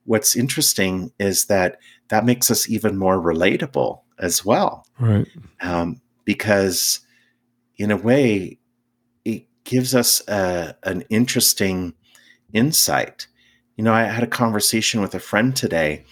[0.05, 4.87] what's interesting is that that makes us even more relatable as well.
[4.97, 5.27] Right.
[5.59, 7.01] Um, because
[7.77, 8.59] in a way,
[9.67, 11.93] gives us a, an interesting
[12.53, 13.27] insight.
[13.75, 16.05] You know, I had a conversation with a friend today,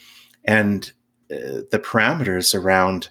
[0.44, 0.92] and
[1.32, 3.10] uh, the parameters around,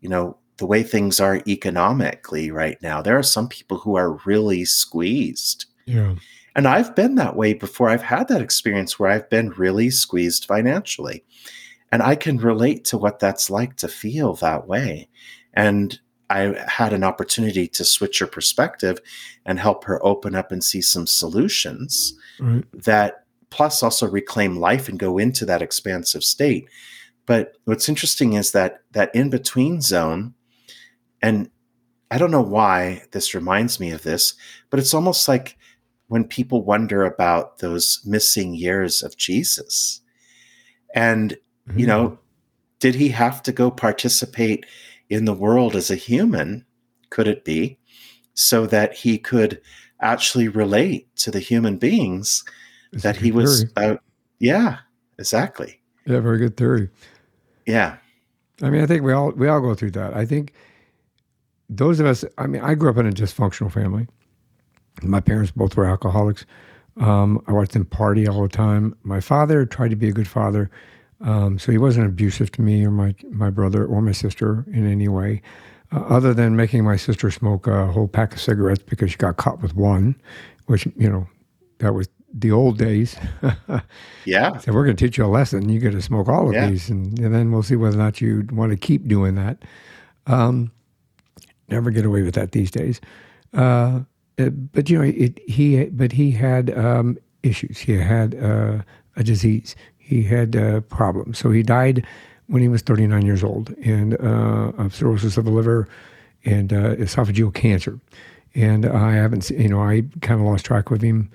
[0.00, 4.20] you know, the way things are economically right now, there are some people who are
[4.26, 5.66] really squeezed.
[5.86, 6.14] Yeah.
[6.54, 7.88] And I've been that way before.
[7.88, 11.24] I've had that experience where I've been really squeezed financially.
[11.90, 15.08] And I can relate to what that's like to feel that way.
[15.52, 15.98] And
[16.30, 19.00] I had an opportunity to switch her perspective
[19.44, 22.64] and help her open up and see some solutions right.
[22.72, 26.66] that plus also reclaim life and go into that expansive state.
[27.26, 30.34] But what's interesting is that that in between zone,
[31.22, 31.50] and
[32.10, 34.34] I don't know why this reminds me of this,
[34.70, 35.56] but it's almost like
[36.08, 40.00] when people wonder about those missing years of Jesus.
[40.94, 41.36] And,
[41.68, 41.78] mm-hmm.
[41.78, 42.14] you know, mm-hmm.
[42.78, 44.66] did he have to go participate
[45.10, 46.64] in the world as a human?
[47.10, 47.78] Could it be
[48.34, 49.60] so that he could
[50.00, 52.44] actually relate to the human beings
[52.92, 53.66] that he was.
[53.76, 53.96] Uh,
[54.38, 54.78] yeah,
[55.18, 55.80] exactly.
[56.06, 56.90] Yeah, very good theory.
[57.66, 57.96] Yeah,
[58.62, 60.14] I mean, I think we all we all go through that.
[60.14, 60.52] I think
[61.68, 62.24] those of us.
[62.38, 64.06] I mean, I grew up in a dysfunctional family.
[65.02, 66.44] My parents both were alcoholics.
[66.98, 68.94] Um, I watched them party all the time.
[69.02, 70.70] My father tried to be a good father,
[71.20, 74.90] um, so he wasn't abusive to me or my my brother or my sister in
[74.90, 75.42] any way
[75.94, 79.36] uh, other than making my sister smoke a whole pack of cigarettes because she got
[79.36, 80.16] caught with one,
[80.66, 81.26] which, you know,
[81.78, 83.16] that was the old days.
[84.24, 84.56] yeah.
[84.58, 85.68] So we're going to teach you a lesson.
[85.68, 86.68] You get to smoke all of yeah.
[86.68, 89.58] these, and, and, then we'll see whether or not you want to keep doing that.
[90.26, 90.72] Um,
[91.68, 93.00] never get away with that these days.
[93.52, 94.00] Uh,
[94.36, 97.78] it, but you know, it, he but he had um, issues.
[97.78, 98.78] He had uh,
[99.16, 99.76] a disease.
[100.04, 101.38] He had uh, problems.
[101.38, 102.06] So he died
[102.46, 105.88] when he was 39 years old and uh, of cirrhosis of the liver
[106.44, 107.98] and uh, esophageal cancer.
[108.54, 111.30] And I haven't, you know, I kind of lost track of him.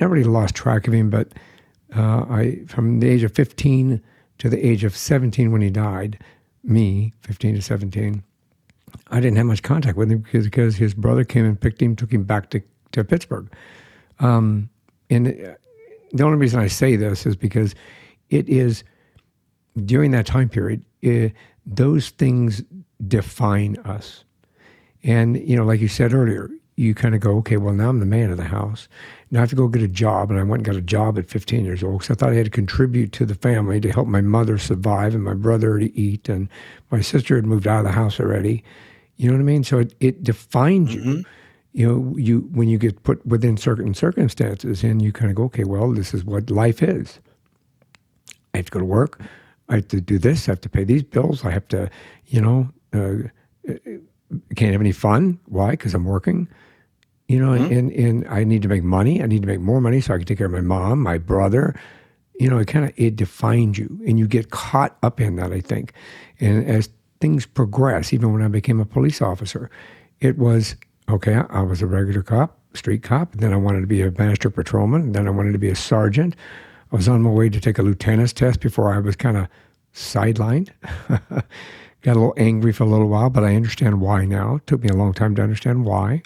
[0.00, 1.28] Never really lost track of him, but
[1.96, 4.02] uh, I, from the age of 15
[4.38, 6.18] to the age of 17 when he died,
[6.64, 8.22] me, 15 to 17,
[9.08, 11.94] I didn't have much contact with him because, because his brother came and picked him,
[11.94, 12.60] took him back to,
[12.92, 13.48] to Pittsburgh.
[14.18, 14.68] Um,
[15.08, 15.54] and uh,
[16.12, 17.74] the only reason I say this is because
[18.30, 18.84] it is
[19.84, 21.28] during that time period, uh,
[21.66, 22.62] those things
[23.06, 24.24] define us.
[25.02, 28.00] And, you know, like you said earlier, you kind of go, okay, well, now I'm
[28.00, 28.88] the man of the house.
[29.30, 30.30] Now I have to go get a job.
[30.30, 32.36] And I went and got a job at 15 years old because I thought I
[32.36, 35.98] had to contribute to the family to help my mother survive and my brother to
[35.98, 36.28] eat.
[36.28, 36.48] And
[36.90, 38.64] my sister had moved out of the house already.
[39.16, 39.64] You know what I mean?
[39.64, 41.10] So it, it defines mm-hmm.
[41.10, 41.24] you.
[41.72, 45.44] You know, you when you get put within certain circumstances and you kind of go,
[45.44, 47.20] okay, well, this is what life is.
[48.54, 49.20] I have to go to work.
[49.68, 50.48] I have to do this.
[50.48, 51.44] I have to pay these bills.
[51.44, 51.90] I have to,
[52.26, 53.28] you know, uh,
[54.56, 55.38] can't have any fun.
[55.46, 55.70] Why?
[55.70, 56.48] Because I'm working.
[57.28, 57.72] You know, mm-hmm.
[57.72, 59.22] and, and I need to make money.
[59.22, 61.18] I need to make more money so I can take care of my mom, my
[61.18, 61.78] brother.
[62.40, 65.52] You know, it kind of it defines you, and you get caught up in that.
[65.52, 65.92] I think,
[66.40, 66.88] and as
[67.20, 69.70] things progress, even when I became a police officer,
[70.20, 70.74] it was
[71.08, 71.34] okay.
[71.50, 73.32] I was a regular cop, street cop.
[73.34, 75.12] Then I wanted to be a master patrolman.
[75.12, 76.34] Then I wanted to be a sergeant.
[76.92, 79.48] I was on my way to take a lieutenant's test before I was kind of
[79.94, 80.70] sidelined.
[81.08, 84.56] Got a little angry for a little while, but I understand why now.
[84.56, 86.22] It took me a long time to understand why.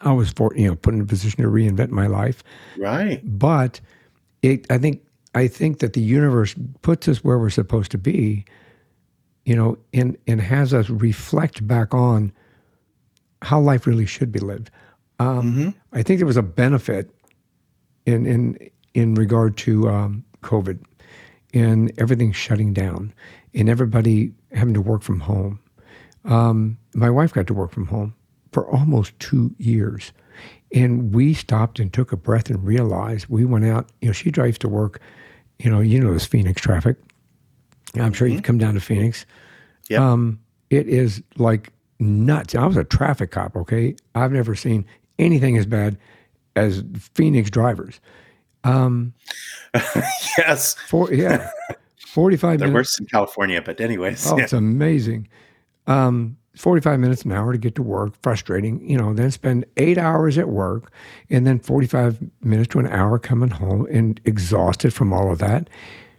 [0.00, 2.42] I was for you know put in a position to reinvent my life.
[2.76, 3.20] Right.
[3.24, 3.80] But
[4.42, 5.02] it I think
[5.34, 8.44] I think that the universe puts us where we're supposed to be,
[9.44, 12.32] you know, and and has us reflect back on
[13.42, 14.70] how life really should be lived.
[15.20, 15.68] Um, mm-hmm.
[15.92, 17.10] I think there was a benefit
[18.06, 20.82] in in in regard to um, COVID
[21.54, 23.12] and everything shutting down
[23.54, 25.60] and everybody having to work from home.
[26.24, 28.14] Um, my wife got to work from home
[28.52, 30.12] for almost two years.
[30.74, 34.30] And we stopped and took a breath and realized we went out, you know, she
[34.30, 35.00] drives to work
[35.58, 36.96] You know, you know this Phoenix traffic.
[37.94, 39.26] I'm sure you've come down to Phoenix.
[39.88, 40.00] Yep.
[40.00, 40.40] Um,
[40.70, 42.54] it is like nuts.
[42.54, 43.56] I was a traffic cop.
[43.56, 44.84] Okay, I've never seen
[45.18, 45.98] anything as bad
[46.54, 46.84] as
[47.14, 48.00] Phoenix drivers.
[48.64, 49.14] Um,
[50.38, 50.74] yes.
[50.74, 51.50] For yeah,
[52.06, 52.58] forty-five.
[52.58, 52.74] They're minutes.
[52.74, 54.26] worse in California, but anyways.
[54.30, 54.44] Oh, yeah.
[54.44, 55.28] it's amazing.
[55.86, 59.96] Um, 45 minutes an hour to get to work, frustrating, you know, then spend eight
[59.96, 60.90] hours at work
[61.30, 65.70] and then 45 minutes to an hour coming home and exhausted from all of that.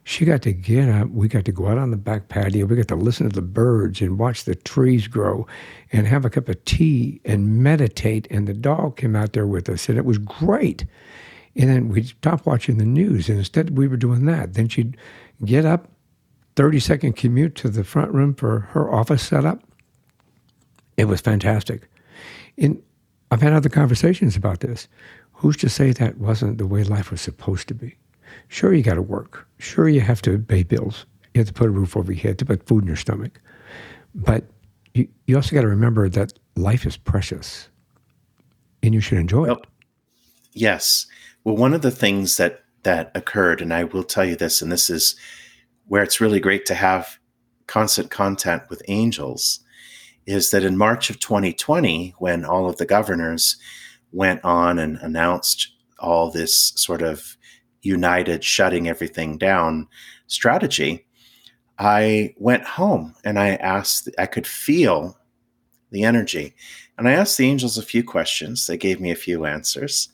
[0.05, 1.09] She got to get up.
[1.09, 2.65] We got to go out on the back patio.
[2.65, 5.45] We got to listen to the birds and watch the trees grow
[5.91, 8.25] and have a cup of tea and meditate.
[8.31, 10.85] And the dog came out there with us and it was great.
[11.55, 13.29] And then we'd stop watching the news.
[13.29, 14.53] And instead, we were doing that.
[14.53, 14.97] Then she'd
[15.43, 15.89] get up,
[16.55, 19.63] 30 second commute to the front room for her office setup.
[20.97, 21.89] It was fantastic.
[22.57, 22.81] And
[23.31, 24.87] I've had other conversations about this.
[25.33, 27.95] Who's to say that wasn't the way life was supposed to be?
[28.49, 29.47] Sure, you got to work.
[29.57, 31.05] Sure, you have to pay bills.
[31.33, 33.39] You have to put a roof over your head, to put food in your stomach.
[34.13, 34.43] But
[34.93, 37.69] you, you also got to remember that life is precious
[38.83, 39.57] and you should enjoy it.
[40.53, 41.05] Yes.
[41.43, 44.71] Well, one of the things that that occurred, and I will tell you this, and
[44.71, 45.15] this is
[45.87, 47.19] where it's really great to have
[47.67, 49.59] constant contact with angels,
[50.25, 53.57] is that in March of 2020, when all of the governors
[54.11, 57.37] went on and announced all this sort of
[57.81, 59.87] united shutting everything down
[60.27, 61.05] strategy,
[61.77, 65.17] I went home and I asked, I could feel
[65.91, 66.55] the energy.
[66.97, 68.67] And I asked the angels a few questions.
[68.67, 70.09] They gave me a few answers.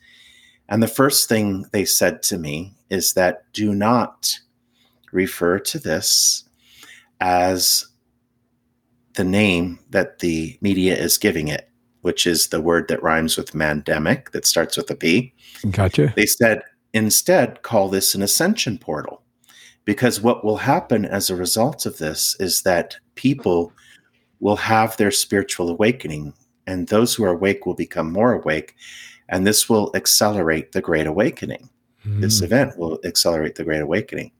[0.67, 4.39] And the first thing they said to me is that do not
[5.11, 6.43] refer to this
[7.21, 7.87] as
[9.13, 11.69] the name that the media is giving it,
[12.01, 15.33] which is the word that rhymes with mandemic that starts with a P.
[15.71, 16.13] Gotcha.
[16.15, 16.61] They said,
[16.93, 19.21] instead, call this an ascension portal.
[19.85, 23.71] Because what will happen as a result of this is that people
[24.39, 26.33] will have their spiritual awakening,
[26.67, 28.75] and those who are awake will become more awake.
[29.29, 31.69] And this will accelerate the Great Awakening.
[32.05, 32.21] Mm.
[32.21, 34.31] This event will accelerate the Great Awakening.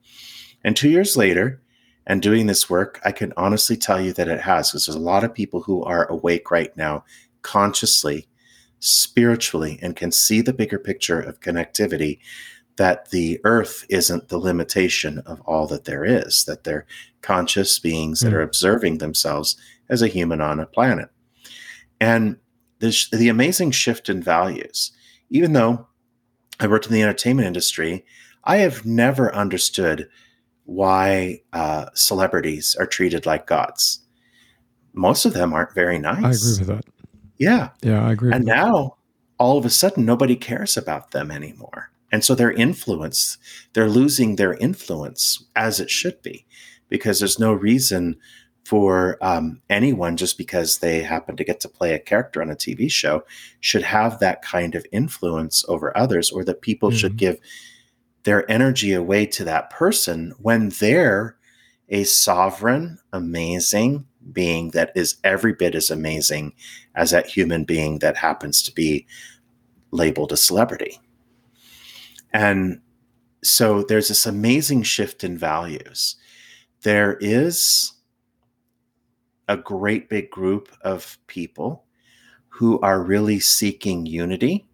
[0.64, 1.62] And two years later,
[2.08, 5.00] and doing this work, I can honestly tell you that it has, because there's a
[5.00, 7.04] lot of people who are awake right now,
[7.42, 8.28] consciously,
[8.80, 12.20] spiritually, and can see the bigger picture of connectivity
[12.78, 16.86] that the earth isn't the limitation of all that there is, that they're
[17.22, 19.56] conscious beings that are observing themselves
[19.90, 21.10] as a human on a planet.
[22.00, 22.38] And
[22.86, 24.92] the, the amazing shift in values,
[25.30, 25.88] even though
[26.60, 28.06] I worked in the entertainment industry,
[28.44, 30.08] I have never understood
[30.66, 34.00] why uh, celebrities are treated like gods.
[34.94, 36.24] Most of them aren't very nice.
[36.24, 36.86] I agree with that.
[37.38, 37.70] Yeah.
[37.82, 38.32] Yeah, I agree.
[38.32, 38.96] And now
[39.38, 41.92] all of a sudden nobody cares about them anymore.
[42.12, 43.38] And so their influence,
[43.74, 46.46] they're losing their influence as it should be,
[46.88, 48.16] because there's no reason
[48.66, 52.56] for um, anyone just because they happen to get to play a character on a
[52.56, 53.24] TV show
[53.60, 56.98] should have that kind of influence over others, or that people mm-hmm.
[56.98, 57.40] should give
[58.24, 61.38] their energy away to that person when they're
[61.90, 66.52] a sovereign, amazing being that is every bit as amazing
[66.96, 69.06] as that human being that happens to be
[69.92, 71.00] labeled a celebrity.
[72.34, 72.82] And
[73.44, 76.16] so there's this amazing shift in values.
[76.82, 77.95] There is
[79.48, 81.84] a great big group of people
[82.50, 84.66] who are really seeking unity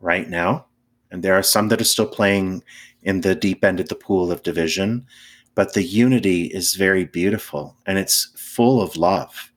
[0.00, 0.66] right now.
[1.10, 2.62] And there are some that are still playing
[3.02, 5.06] in the deep end of the pool of division,
[5.54, 9.52] but the unity is very beautiful and it's full of love.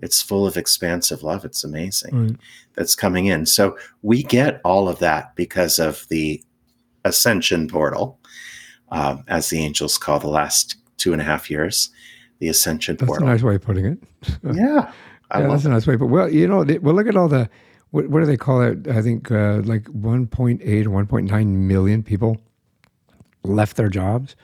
[0.00, 1.44] It's full of expansive love.
[1.44, 2.36] It's amazing right.
[2.74, 3.46] that's coming in.
[3.46, 6.42] So we get all of that because of the
[7.04, 8.18] ascension portal,
[8.90, 11.90] um, as the angels call the last two and a half years,
[12.42, 13.24] the ascension that's portal.
[13.24, 13.98] That's a nice way of putting it.
[14.42, 14.52] yeah.
[15.30, 15.94] yeah, that's a nice way.
[15.94, 17.48] But well, you know, they, well, look at all the
[17.92, 18.88] what, what do they call it?
[18.88, 22.38] I think uh, like 1.8 or 1.9 million people
[23.44, 24.34] left their jobs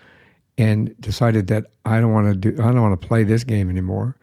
[0.56, 3.68] and decided that I don't want to do, I don't want to play this game
[3.68, 4.16] anymore.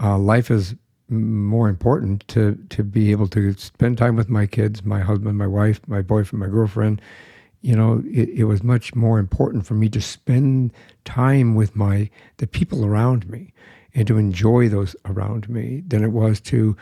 [0.00, 0.76] Uh, life is
[1.08, 5.48] more important to to be able to spend time with my kids, my husband, my
[5.48, 7.02] wife, my boyfriend, my girlfriend,
[7.66, 10.72] you know, it, it, was much more important for me to spend
[11.04, 13.52] time with my the people around me
[13.92, 16.76] and to enjoy those around me than it was to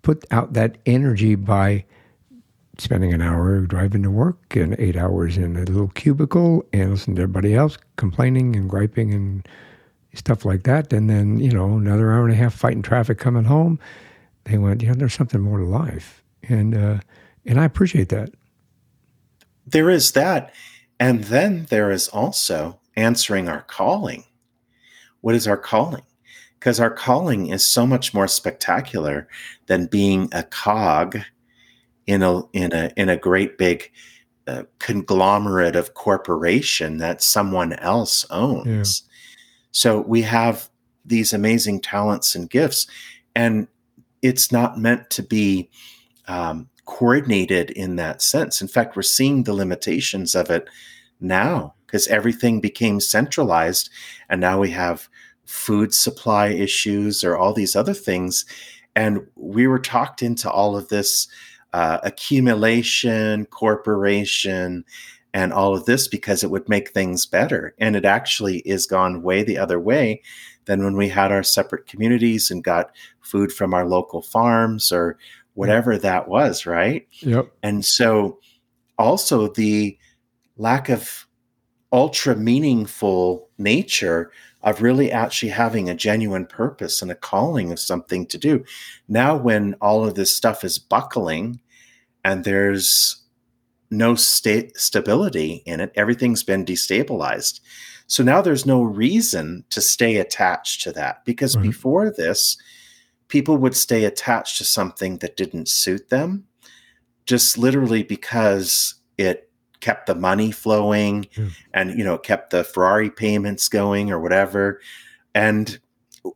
[0.00, 1.84] put out that energy by
[2.78, 7.16] spending an hour driving to work and eight hours in a little cubicle and listening
[7.16, 9.46] to everybody else complaining and griping and
[10.14, 10.90] stuff like that.
[10.90, 13.78] And then, you know, another hour and a half fighting traffic coming home.
[14.44, 16.22] They went, you know, there's something more to life.
[16.44, 17.00] And uh,
[17.44, 18.30] and I appreciate that
[19.72, 20.52] there is that.
[21.00, 24.24] And then there is also answering our calling.
[25.20, 26.02] What is our calling?
[26.58, 29.28] Because our calling is so much more spectacular
[29.66, 31.18] than being a cog
[32.06, 33.90] in a in a in a great big
[34.46, 39.02] uh, conglomerate of corporation that someone else owns.
[39.04, 39.08] Yeah.
[39.70, 40.68] So we have
[41.04, 42.86] these amazing talents and gifts,
[43.36, 43.68] and
[44.22, 45.70] it's not meant to be
[46.26, 48.62] um, coordinated in that sense.
[48.62, 50.66] In fact, we're seeing the limitations of it
[51.20, 53.90] now because everything became centralized,
[54.30, 55.06] and now we have
[55.44, 58.46] food supply issues or all these other things.
[58.96, 61.28] And we were talked into all of this
[61.74, 64.82] uh, accumulation, corporation,
[65.34, 67.74] and all of this because it would make things better.
[67.78, 70.22] And it actually is gone way the other way
[70.64, 75.18] than when we had our separate communities and got food from our local farms or
[75.58, 77.08] whatever that was, right?
[77.18, 77.50] Yep.
[77.64, 78.38] And so
[78.96, 79.98] also the
[80.56, 81.26] lack of
[81.92, 84.30] ultra meaningful nature
[84.62, 88.64] of really actually having a genuine purpose and a calling of something to do.
[89.08, 91.58] Now, when all of this stuff is buckling
[92.24, 93.20] and there's
[93.90, 97.58] no state stability in it, everything's been destabilized.
[98.06, 101.64] So now there's no reason to stay attached to that because right.
[101.64, 102.56] before this,
[103.28, 106.44] people would stay attached to something that didn't suit them
[107.26, 109.50] just literally because it
[109.80, 111.48] kept the money flowing yeah.
[111.72, 114.80] and you know kept the ferrari payments going or whatever.
[115.34, 115.78] And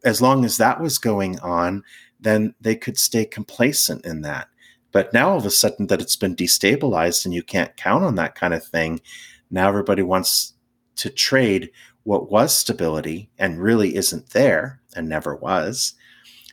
[0.04, 1.82] as long as that was going on
[2.20, 4.46] then they could stay complacent in that.
[4.92, 8.14] But now all of a sudden that it's been destabilized and you can't count on
[8.16, 9.00] that kind of thing
[9.50, 10.54] now everybody wants
[10.96, 11.70] to trade
[12.04, 15.94] what was stability and really isn't there and never was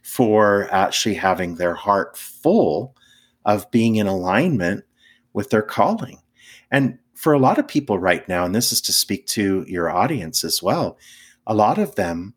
[0.04, 2.96] for actually having their heart full
[3.46, 4.84] of being in alignment
[5.34, 6.20] with their calling
[6.72, 9.90] and for a lot of people right now, and this is to speak to your
[9.90, 10.98] audience as well,
[11.46, 12.34] a lot of them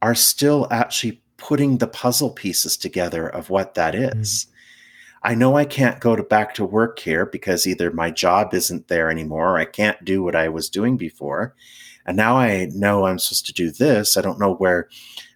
[0.00, 4.14] are still actually putting the puzzle pieces together of what that is.
[4.14, 4.20] mm.
[4.20, 4.46] is.
[4.46, 4.50] Mm.
[5.26, 8.88] I know I can't go to back to work here because either my job isn't
[8.88, 11.54] there anymore or I can't do what I was doing before.
[12.06, 14.18] And now I know I'm supposed to do this.
[14.18, 14.88] I don't know where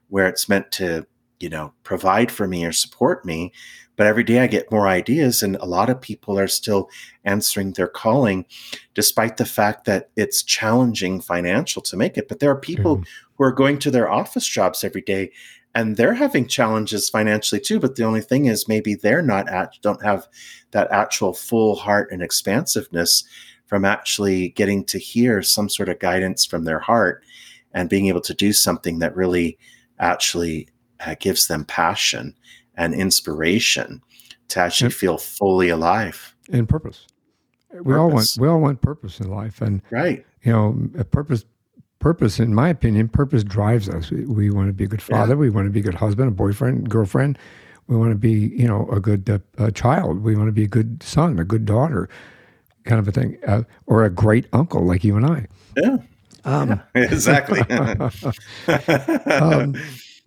[0.08, 1.06] where it's meant to,
[1.40, 3.52] you know, provide for me or support me.
[3.96, 6.88] But every day I get more ideas, and a lot of people are still
[7.24, 8.46] answering their calling,
[8.94, 12.28] despite the fact that it's challenging financial to make it.
[12.28, 13.10] But there are people mm-hmm.
[13.36, 15.32] who are going to their office jobs every day
[15.74, 19.74] and they're having challenges financially too but the only thing is maybe they're not at
[19.82, 20.26] don't have
[20.70, 23.24] that actual full heart and expansiveness
[23.66, 27.22] from actually getting to hear some sort of guidance from their heart
[27.72, 29.58] and being able to do something that really
[29.98, 30.68] actually
[31.04, 32.34] uh, gives them passion
[32.76, 34.02] and inspiration
[34.48, 37.06] to actually feel fully alive and purpose.
[37.82, 41.44] We all want we all want purpose in life, and right, you know, a purpose.
[42.00, 44.12] Purpose, in my opinion, purpose drives us.
[44.12, 45.34] We, we want to be a good father.
[45.34, 45.40] Yeah.
[45.40, 47.36] We want to be a good husband, a boyfriend, girlfriend.
[47.88, 50.22] We want to be, you know, a good uh, child.
[50.22, 52.08] We want to be a good son, a good daughter,
[52.84, 55.46] kind of a thing, uh, or a great uncle like you and I.
[55.76, 55.96] Yeah.
[56.44, 57.60] Um, yeah, exactly.
[59.32, 59.74] um,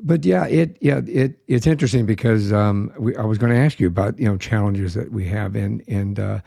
[0.03, 3.79] but yeah, it yeah it it's interesting because um, we, I was going to ask
[3.79, 6.39] you about you know challenges that we have and and uh,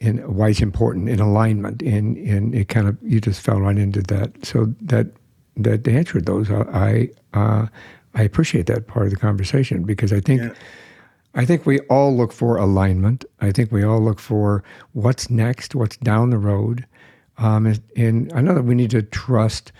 [0.00, 3.78] and why it's important in alignment and and it kind of you just fell right
[3.78, 4.44] into that.
[4.44, 5.08] So that
[5.56, 6.50] that answered those.
[6.50, 7.66] I uh,
[8.14, 10.42] I appreciate that part of the conversation because I think.
[10.42, 10.54] Yeah.
[11.32, 13.24] I think we all look for alignment.
[13.40, 16.84] I think we all look for what's next, what's down the road.
[17.38, 19.70] Um, and, and I know that we need to trust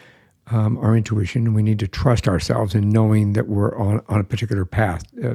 [0.50, 4.24] um, our intuition, we need to trust ourselves in knowing that we're on, on a
[4.24, 5.34] particular path, uh,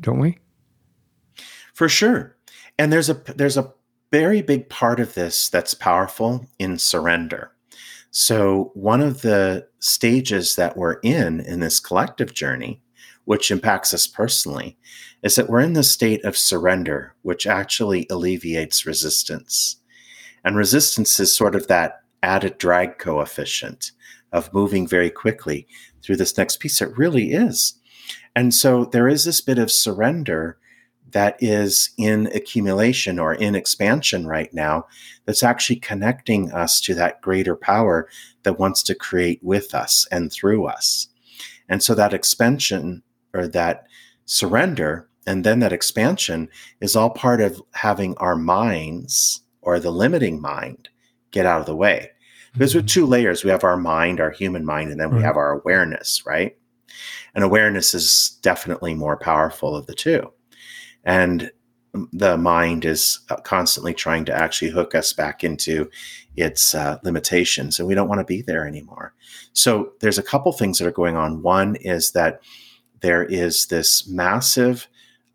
[0.00, 0.38] don't we?
[1.74, 2.36] For sure.
[2.78, 3.72] And there's a there's a
[4.10, 7.52] very big part of this that's powerful in surrender.
[8.10, 12.82] So one of the stages that we're in in this collective journey,
[13.24, 14.76] which impacts us personally,
[15.22, 19.76] is that we're in the state of surrender, which actually alleviates resistance.
[20.42, 23.92] And resistance is sort of that added drag coefficient
[24.32, 25.66] of moving very quickly
[26.02, 26.80] through this next piece.
[26.80, 27.74] It really is.
[28.34, 30.58] And so there is this bit of surrender
[31.12, 34.86] that is in accumulation or in expansion right now
[35.24, 38.08] that's actually connecting us to that greater power
[38.44, 41.08] that wants to create with us and through us.
[41.68, 43.02] And so that expansion
[43.34, 43.86] or that
[44.24, 46.48] surrender and then that expansion
[46.80, 50.88] is all part of having our minds or the limiting mind
[51.30, 52.10] get out of the way.
[52.52, 55.36] Because with two layers, we have our mind, our human mind, and then we have
[55.36, 56.56] our awareness, right?
[57.34, 60.32] And awareness is definitely more powerful of the two.
[61.04, 61.52] And
[62.12, 65.90] the mind is uh, constantly trying to actually hook us back into
[66.36, 69.14] its uh, limitations, and we don't want to be there anymore.
[69.52, 71.42] So there's a couple things that are going on.
[71.42, 72.42] One is that
[73.00, 74.88] there is this massive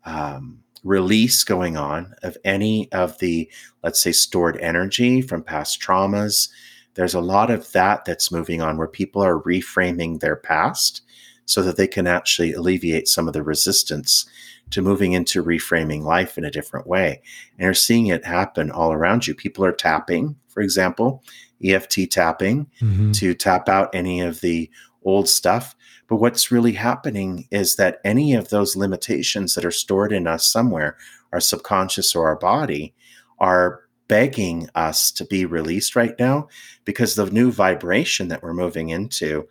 [0.04, 3.50] um, release going on of any of the,
[3.82, 6.48] let's say, stored energy from past traumas.
[6.96, 11.02] There's a lot of that that's moving on where people are reframing their past
[11.44, 14.26] so that they can actually alleviate some of the resistance
[14.70, 17.22] to moving into reframing life in a different way.
[17.56, 19.34] And you're seeing it happen all around you.
[19.34, 21.22] People are tapping, for example,
[21.62, 23.12] EFT tapping mm-hmm.
[23.12, 24.68] to tap out any of the
[25.04, 25.76] old stuff.
[26.08, 30.46] But what's really happening is that any of those limitations that are stored in us
[30.46, 30.96] somewhere,
[31.32, 32.94] our subconscious or our body,
[33.38, 36.48] are begging us to be released right now
[36.84, 39.48] because the new vibration that we're moving into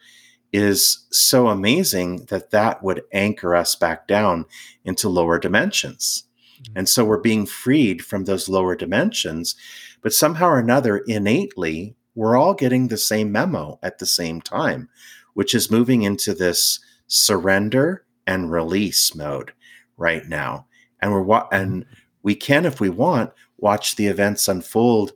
[0.54, 4.46] is so amazing that that would anchor us back down
[4.86, 6.24] into lower dimensions.
[6.62, 6.80] Mm-hmm.
[6.80, 9.56] And so we're being freed from those lower dimensions,
[10.02, 14.90] but somehow or another, innately, we're all getting the same memo at the same time
[15.36, 19.52] which is moving into this surrender and release mode
[19.98, 20.66] right now.
[21.00, 21.86] And we're wa- and
[22.24, 25.14] we can, if we want, watch the events unfold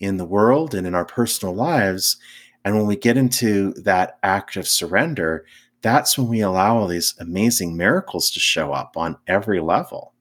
[0.00, 2.16] in the world and in our personal lives.
[2.64, 5.46] And when we get into that act of surrender,
[5.82, 10.12] that's when we allow all these amazing miracles to show up on every level.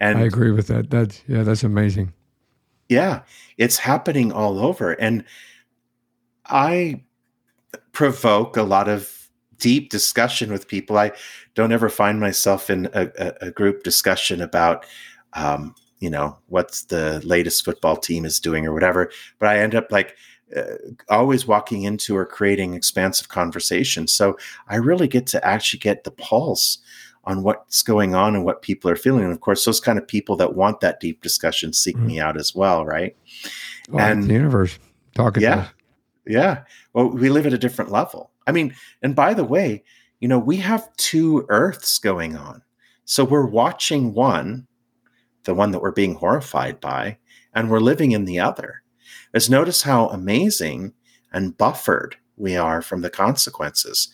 [0.00, 0.90] And I agree with that.
[0.90, 2.12] That's yeah, that's amazing.
[2.88, 3.22] Yeah,
[3.56, 4.92] it's happening all over.
[4.92, 5.24] And
[6.46, 7.04] I
[7.92, 10.98] provoke a lot of deep discussion with people.
[10.98, 11.12] I
[11.54, 14.86] don't ever find myself in a, a, a group discussion about,
[15.34, 19.10] um, you know, what's the latest football team is doing or whatever.
[19.38, 20.16] But I end up like
[20.56, 20.76] uh,
[21.08, 24.08] always walking into or creating expansive conversation.
[24.08, 24.36] So
[24.68, 26.78] I really get to actually get the pulse
[27.24, 29.24] on what's going on and what people are feeling.
[29.24, 32.06] And of course, those kind of people that want that deep discussion seek mm-hmm.
[32.06, 33.16] me out as well, right?
[33.90, 34.78] Well, and the universe
[35.14, 35.42] talking.
[35.42, 35.68] Yeah,
[36.26, 36.64] yeah.
[36.94, 38.30] Well, we live at a different level.
[38.46, 39.84] I mean, and by the way,
[40.18, 42.62] you know, we have two Earths going on.
[43.04, 44.66] So we're watching one,
[45.44, 47.18] the one that we're being horrified by,
[47.54, 48.82] and we're living in the other.
[49.32, 50.92] Is notice how amazing
[51.32, 54.08] and buffered we are from the consequences.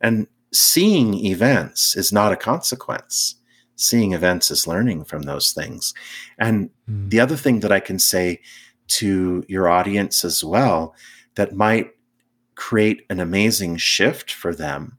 [0.00, 3.36] And seeing events is not a consequence.
[3.76, 5.92] Seeing events is learning from those things.
[6.38, 7.10] And mm.
[7.10, 8.40] the other thing that I can say
[8.88, 10.94] to your audience as well
[11.34, 11.90] that might
[12.54, 14.98] create an amazing shift for them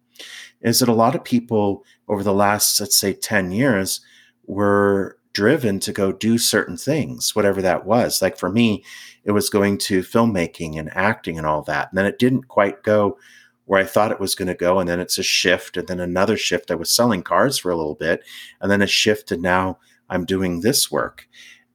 [0.61, 4.01] is that a lot of people over the last, let's say, 10 years
[4.45, 8.21] were driven to go do certain things, whatever that was.
[8.21, 8.83] Like for me,
[9.23, 11.89] it was going to filmmaking and acting and all that.
[11.89, 13.17] And then it didn't quite go
[13.65, 14.79] where I thought it was going to go.
[14.79, 16.69] And then it's a shift, and then another shift.
[16.69, 18.23] I was selling cars for a little bit,
[18.61, 19.79] and then a shift, and now
[20.09, 21.27] I'm doing this work.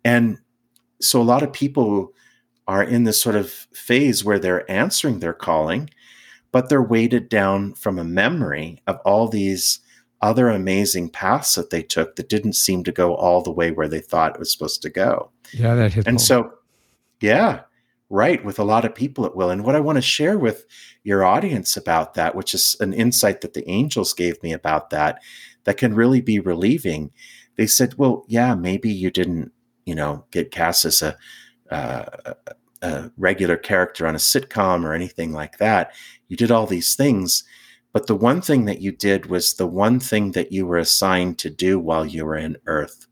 [0.04, 0.38] And
[1.00, 2.12] so a lot of people
[2.66, 5.88] are in this sort of phase where they're answering their calling,
[6.52, 9.80] but they're weighted down from a memory of all these
[10.20, 13.88] other amazing paths that they took that didn't seem to go all the way where
[13.88, 15.30] they thought it was supposed to go.
[15.52, 16.06] Yeah, that hit.
[16.06, 16.24] And home.
[16.24, 16.52] so,
[17.20, 17.60] yeah,
[18.10, 18.44] right.
[18.44, 19.50] With a lot of people, it will.
[19.50, 20.66] And what I want to share with
[21.04, 25.22] your audience about that, which is an insight that the angels gave me about that,
[25.64, 27.10] that can really be relieving.
[27.56, 29.52] They said, "Well, yeah, maybe you didn't,
[29.84, 31.16] you know, get cast as a
[31.70, 32.34] uh,
[32.82, 35.92] a regular character on a sitcom or anything like that.
[36.28, 37.44] You did all these things,
[37.99, 41.36] but the one thing that you did was the one thing that you were assigned
[41.36, 43.09] to do while you were in Earth,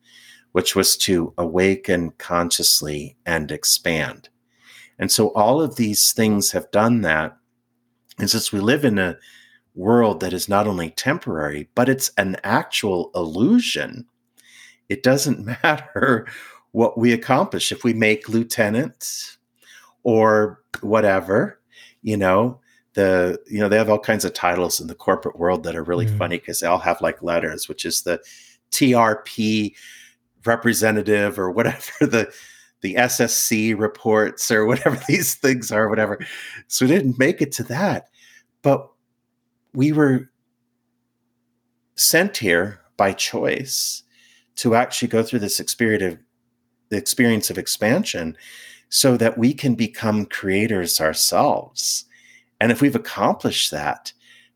[0.52, 4.28] which was to awaken consciously and expand.
[4.96, 7.36] And so all of these things have done that.
[8.20, 9.18] And since we live in a
[9.74, 14.06] world that is not only temporary, but it's an actual illusion,
[14.88, 16.28] it doesn't matter
[16.70, 17.72] what we accomplish.
[17.72, 19.36] If we make lieutenant
[20.04, 21.60] or whatever,
[22.02, 22.60] you know,
[22.96, 25.84] the you know they have all kinds of titles in the corporate world that are
[25.84, 26.18] really mm.
[26.18, 28.18] funny because they all have like letters, which is the
[28.72, 29.74] TRP
[30.44, 32.32] representative or whatever the
[32.80, 36.18] the SSC reports or whatever these things are, whatever.
[36.68, 38.08] So we didn't make it to that,
[38.62, 38.90] but
[39.74, 40.30] we were
[41.96, 44.02] sent here by choice
[44.56, 46.18] to actually go through this experience of
[46.88, 48.36] the experience of expansion
[48.88, 52.06] so that we can become creators ourselves.
[52.60, 54.12] And if we've accomplished that,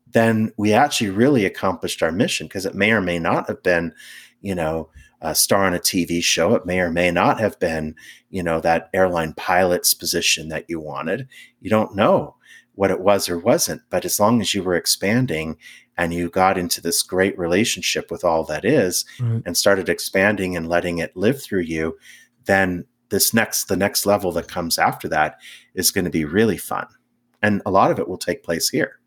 [0.07, 3.93] then we actually really accomplished our mission because it may or may not have been,
[4.41, 4.89] you know,
[5.21, 6.55] a star on a TV show.
[6.55, 7.95] It may or may not have been,
[8.31, 11.27] you know, that airline pilot's position that you wanted.
[11.61, 12.35] You don't know.
[12.75, 13.81] what it was or wasn't.
[13.89, 15.57] But as long as you were expanding
[15.97, 19.43] and you got into this great relationship with all that is Right.
[19.45, 21.97] and started expanding and letting it live through you,
[22.45, 25.37] then this next the next level that comes after that
[25.75, 26.87] is going to be really fun.
[27.41, 28.99] And a lot of it will take place here.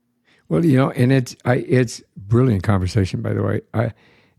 [0.49, 3.63] Well, you know, and it's I, it's brilliant conversation, by the way.
[3.73, 3.93] I,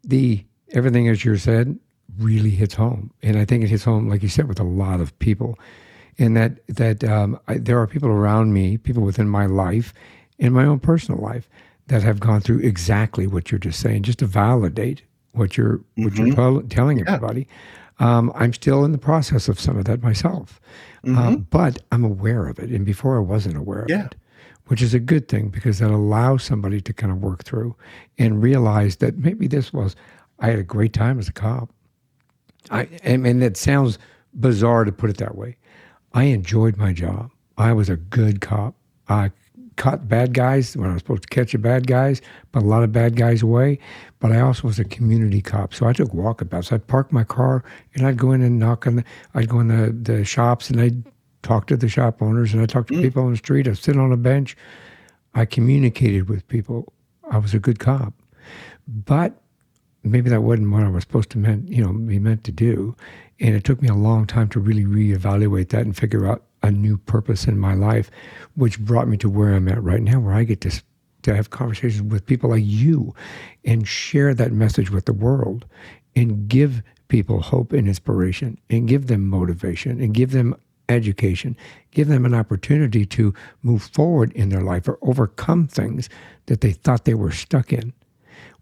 [0.04, 1.80] the everything as you said
[2.18, 5.02] really hits home, and I think it hits home, like you said, with a lot
[5.02, 5.58] of people.
[6.18, 9.94] And that that um, I, there are people around me, people within my life,
[10.38, 11.50] in my own personal life,
[11.88, 15.02] that have gone through exactly what you're just saying, just to validate
[15.34, 17.48] what you're what you're tell, telling everybody.
[18.00, 20.60] Um, I'm still in the process of some of that myself,
[21.06, 24.06] um, but I'm aware of it, and before I wasn't aware of Yeah.
[24.06, 24.16] it
[24.68, 27.76] which is a good thing because that allows somebody to kind of work through
[28.18, 29.96] and realize that maybe this was
[30.40, 31.70] I had a great time as a cop.
[32.72, 34.00] I I mean it sounds
[34.34, 35.56] bizarre to put it that way.
[36.14, 37.30] I enjoyed my job.
[37.60, 38.74] I was a good cop.
[39.08, 39.32] I
[39.76, 42.22] caught bad guys when I was supposed to catch the bad guys,
[42.52, 43.80] but a lot of bad guys away.
[44.20, 46.72] But I also was a community cop, so I took walkabouts.
[46.72, 47.64] I'd park my car
[47.94, 48.98] and I'd go in and knock on.
[48.98, 49.04] The,
[49.34, 51.04] I'd go in the, the shops and I'd
[51.44, 53.02] talk to the shop owners and I'd talk to mm.
[53.02, 53.68] people on the street.
[53.68, 54.58] I'd sit on a bench.
[55.34, 56.94] I communicated with people.
[57.30, 58.14] I was a good cop,
[58.88, 59.34] but
[60.04, 62.96] maybe that wasn't what I was supposed to meant, you know, be meant to do.
[63.40, 66.72] And it took me a long time to really reevaluate that and figure out a
[66.72, 68.10] new purpose in my life,
[68.56, 70.82] which brought me to where I'm at right now, where I get to
[71.24, 73.14] to have conversations with people like you
[73.64, 75.66] and share that message with the world
[76.16, 80.56] and give people hope and inspiration and give them motivation and give them
[80.88, 81.58] education,
[81.90, 86.10] give them an opportunity to move forward in their life or overcome things
[86.46, 87.92] that they thought they were stuck in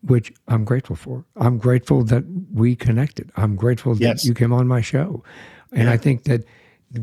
[0.05, 1.23] which I'm grateful for.
[1.37, 2.23] I'm grateful that
[2.53, 3.31] we connected.
[3.37, 4.25] I'm grateful that Yes.
[4.25, 5.23] you came on my show.
[5.71, 6.43] And I think that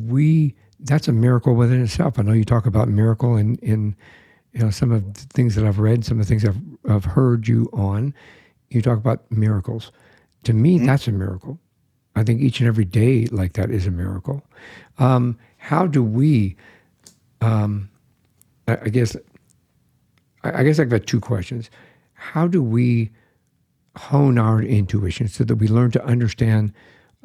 [0.07, 2.19] we that's a miracle within itself.
[2.19, 3.97] I know you talk about miracle in in
[4.53, 6.59] you know some of the things that I've read, some of the things I've
[6.91, 8.15] I've heard you on.
[8.71, 9.93] You talk about miracles.
[10.45, 11.59] To me, that's a miracle.
[12.17, 14.43] I think each and every day like that is a miracle.
[14.99, 16.57] Um, how do we?
[17.41, 17.91] Um,
[18.69, 19.17] I, I guess.
[20.45, 21.71] I, I guess I've got two questions.
[22.15, 23.11] How do we
[23.97, 26.73] hone our intuition so that we learn to understand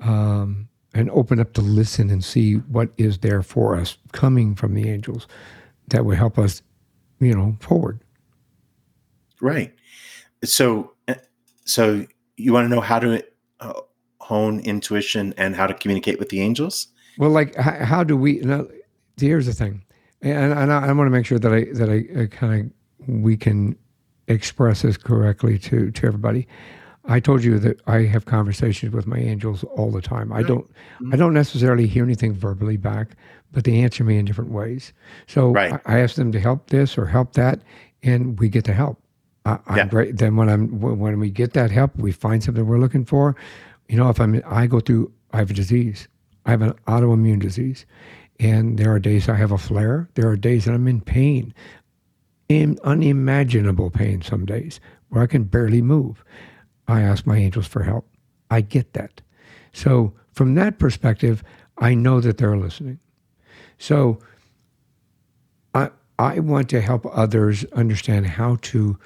[0.01, 4.73] um, and open up to listen and see what is there for us coming from
[4.73, 5.27] the angels
[5.89, 6.63] that would help us,
[7.19, 7.99] you know, forward?
[9.41, 9.75] Right.
[10.43, 11.15] So, uh,
[11.65, 13.23] so you want to know how to
[13.59, 13.81] uh,
[14.19, 16.87] hone intuition and how to communicate with the angels?
[17.17, 18.39] Well, like how, how do we?
[18.39, 18.65] Now,
[19.17, 19.83] here's the thing,
[20.21, 23.07] and, and I, I want to make sure that I that I, I kind of
[23.07, 23.77] we can
[24.27, 26.47] express this correctly to to everybody.
[27.07, 30.31] I told you that I have conversations with my angels all the time.
[30.33, 31.13] I don't mm-hmm.
[31.13, 33.15] I don't necessarily hear anything verbally back,
[33.51, 34.93] but they answer me in different ways.
[35.27, 35.73] So Right.
[35.85, 37.61] I, I ask them to help this or help that,
[38.03, 38.99] and we get the help.
[39.45, 39.87] I, I'm Yeah.
[39.87, 40.17] great.
[40.17, 43.35] Then when I'm when when we get that help, we find something we're looking for.
[43.87, 46.07] You know, if I'm I go through I have a disease.
[46.45, 47.85] I have an autoimmune disease,
[48.39, 50.07] and there are days I have a flare.
[50.13, 51.53] There are days that I'm in pain,
[52.49, 54.21] in unimaginable pain.
[54.21, 54.79] Some days
[55.09, 56.23] where I can barely move.
[56.87, 58.07] I ask my angels for help.
[58.49, 59.21] I get that.
[59.73, 61.43] So from that perspective,
[61.77, 62.99] I know that they're listening.
[63.77, 64.19] So
[65.73, 68.97] I I want to help others understand how to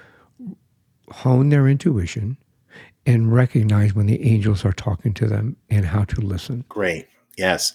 [1.10, 2.38] hone their intuition
[3.06, 6.66] and recognize when the angels are talking to them and how to listen.
[6.70, 7.08] Great.
[7.38, 7.74] Yes.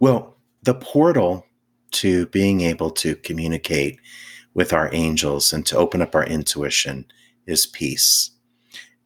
[0.00, 1.46] Well, the portal
[1.92, 3.98] to being able to communicate
[4.52, 7.06] with our angels and to open up our intuition
[7.46, 8.32] is peace.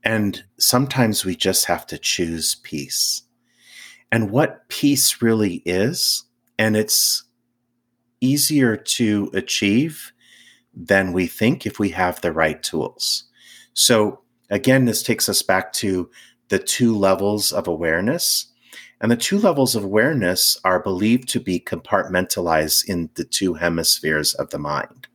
[0.05, 3.23] And sometimes we just have to choose peace.
[4.11, 6.25] And what peace really is,
[6.59, 7.25] and it's
[8.21, 10.13] easier to achieve
[10.75, 13.25] than we think if we have the right tools.
[13.75, 16.11] So, again, this takes us back to
[16.49, 18.47] the two levels of awareness.
[19.01, 24.35] And the two levels of awareness are believed to be compartmentalized in the two hemispheres
[24.35, 25.09] of the mind.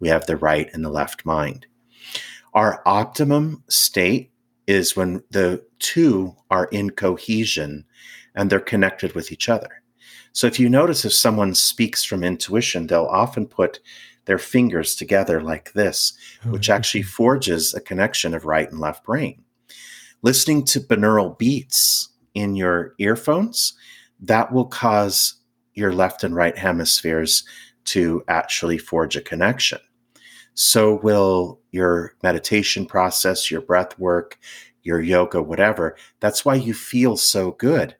[0.00, 1.66] We have the right and the left mind.
[2.54, 4.32] Our optimum state
[4.66, 7.84] is when the two are in cohesion
[8.34, 9.82] and they're connected with each other.
[10.32, 13.80] So if you notice if someone speaks from intuition, they'll often put
[14.24, 16.14] their fingers together like this,
[16.46, 19.42] oh, which actually forges a connection of right and left brain.
[20.22, 23.74] Listening to binaural beats in your earphones,
[24.20, 25.34] that will cause
[25.74, 27.44] your left and right hemispheres
[27.84, 29.80] to actually forge a connection.
[30.54, 34.38] So will your meditation process, your breath work,
[34.82, 35.96] your yoga, whatever.
[36.20, 37.96] That's why you feel so good.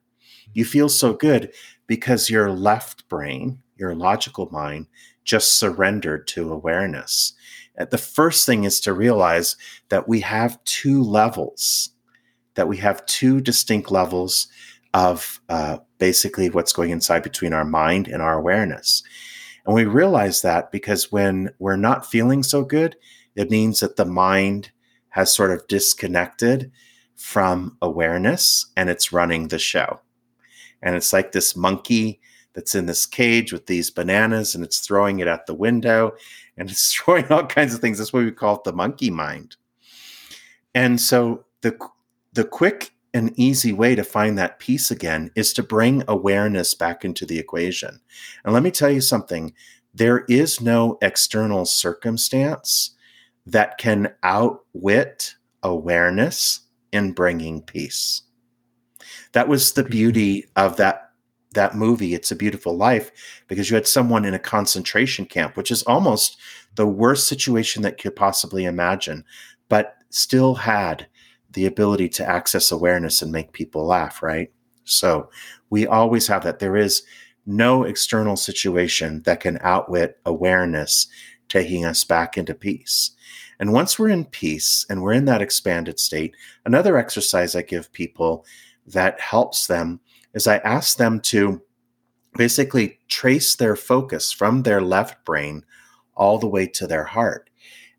[0.52, 1.52] You feel so good
[1.86, 4.86] because your left brain, your logical mind,
[5.24, 7.32] just surrendered to awareness.
[7.76, 9.56] And the first thing is to realize
[9.88, 11.90] that we have two levels,
[12.54, 14.48] that we have two distinct levels
[14.92, 19.02] of uh, basically what's going inside between our mind and our awareness.
[19.66, 22.96] And we realize that because when we're not feeling so good,
[23.36, 24.70] it means that the mind
[25.10, 26.70] has sort of disconnected
[27.16, 30.00] from awareness and it's running the show.
[30.82, 32.20] And it's like this monkey
[32.54, 36.12] that's in this cage with these bananas and it's throwing it at the window
[36.56, 37.98] and it's throwing all kinds of things.
[37.98, 39.56] That's why we call it the monkey mind.
[40.74, 41.78] And so the
[42.32, 47.04] the quick and easy way to find that peace again is to bring awareness back
[47.04, 48.00] into the equation.
[48.44, 49.52] And let me tell you something,
[49.94, 52.96] there is no external circumstance
[53.44, 56.60] that can outwit awareness
[56.92, 58.22] in bringing peace.
[59.32, 61.08] That was the beauty of that
[61.54, 63.10] that movie it's a beautiful life
[63.46, 66.38] because you had someone in a concentration camp which is almost
[66.76, 69.22] the worst situation that could possibly imagine
[69.68, 71.06] but still had
[71.52, 74.50] the ability to access awareness and make people laugh right?
[74.84, 75.30] So
[75.70, 76.58] we always have that.
[76.58, 77.02] There is
[77.46, 81.06] no external situation that can outwit awareness
[81.48, 83.10] taking us back into peace.
[83.58, 86.34] And once we're in peace and we're in that expanded state
[86.64, 88.44] another exercise i give people
[88.86, 90.00] that helps them
[90.34, 91.62] is I ask them to
[92.36, 95.64] basically trace their focus from their left brain
[96.14, 97.50] all the way to their heart.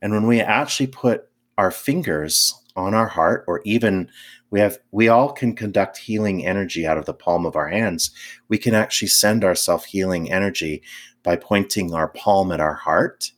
[0.02, 4.10] And when we actually put our fingers on our heart, or even
[4.50, 8.12] we have, we all can conduct healing energy out of the palm of our hands.
[8.48, 10.84] We can actually send ourselves healing energy
[11.24, 13.32] by pointing our palm at our heart.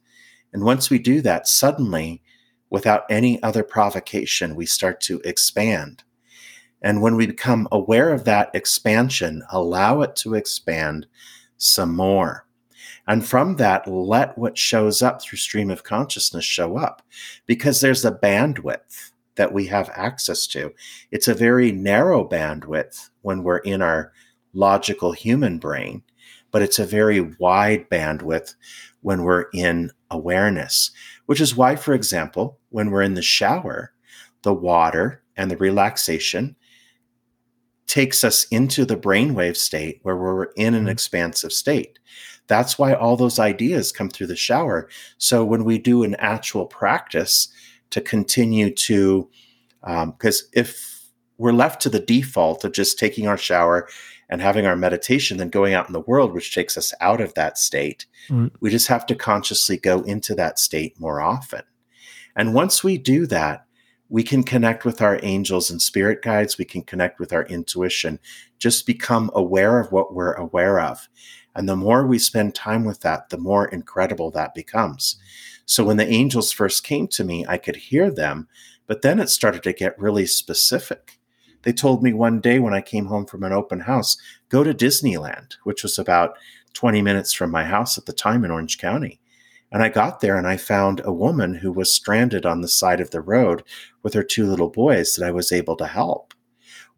[0.53, 2.21] And once we do that, suddenly,
[2.69, 6.03] without any other provocation, we start to expand.
[6.81, 11.07] And when we become aware of that expansion, allow it to expand
[11.57, 12.45] some more.
[13.07, 17.01] And from that, let what shows up through stream of consciousness show up
[17.45, 20.73] because there's a bandwidth that we have access to.
[21.11, 24.13] It's a very narrow bandwidth when we're in our
[24.53, 26.03] logical human brain,
[26.51, 28.55] but it's a very wide bandwidth
[29.01, 30.91] when we're in awareness,
[31.25, 33.91] which is why, for example, when we're in the shower,
[34.43, 36.55] the water and the relaxation
[37.87, 40.89] takes us into the brainwave state where we're in an mm-hmm.
[40.89, 41.99] expansive state.
[42.47, 44.89] That's why all those ideas come through the shower.
[45.17, 47.47] So when we do an actual practice
[47.95, 49.29] to continue to,
[49.81, 53.87] because um, if we're left to the default of just taking our shower
[54.29, 57.33] and having our meditation, then going out in the world, which takes us out of
[57.35, 58.51] that state, mm.
[58.59, 61.61] we just have to consciously go into that state more often.
[62.35, 63.65] And once we do that,
[64.09, 66.57] we can connect with our angels and spirit guides.
[66.57, 68.19] We can connect with our intuition.
[68.59, 71.07] Just become aware of what we're aware of.
[71.55, 75.15] And the more we spend time with that, the more incredible that becomes.
[75.65, 78.47] So when the angels first came to me, I could hear them,
[78.87, 81.19] but then it started to get really specific.
[81.63, 84.17] They told me one day when I came home from an open house,
[84.49, 86.37] go to Disneyland, which was about
[86.73, 89.19] 20 minutes from my house at the time in Orange County.
[89.71, 93.01] And I got there and I found a woman who was stranded on the side
[93.01, 93.63] of the road
[94.03, 96.33] with her two little boys that I was able to help.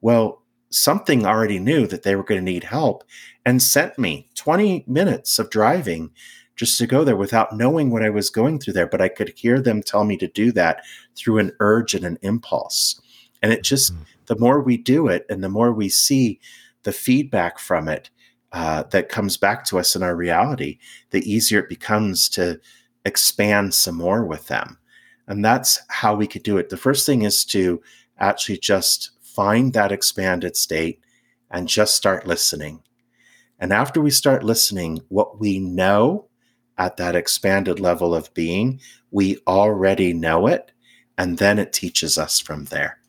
[0.01, 3.03] Well, something already knew that they were going to need help
[3.45, 6.11] and sent me 20 minutes of driving
[6.57, 8.87] just to go there without knowing what I was going through there.
[8.87, 10.83] But I could hear them tell me to do that
[11.15, 12.99] through an urge and an impulse.
[13.41, 14.03] And it just, mm-hmm.
[14.25, 16.39] the more we do it and the more we see
[16.83, 18.09] the feedback from it,
[18.53, 20.79] uh, that comes back to us in our reality,
[21.11, 22.59] the easier it becomes to
[23.05, 24.77] expand some more with them.
[25.27, 26.69] And that's how we could do it.
[26.69, 27.81] The first thing is to
[28.19, 31.01] actually just find that expanded state
[31.51, 32.81] and just start listening.
[33.59, 36.26] And after we start listening, what we know
[36.77, 38.79] at that expanded level of being,
[39.11, 40.71] we already know it.
[41.17, 42.99] And then it teaches us from there.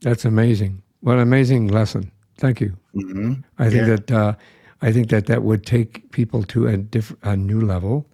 [0.00, 0.82] That's amazing.
[1.00, 2.10] What an amazing lesson.
[2.38, 2.76] Thank you.
[2.94, 3.34] Mm-hmm.
[3.58, 3.96] I think yeah.
[3.96, 4.34] that uh,
[4.80, 8.06] I think that that would take people to a, diff- a new level.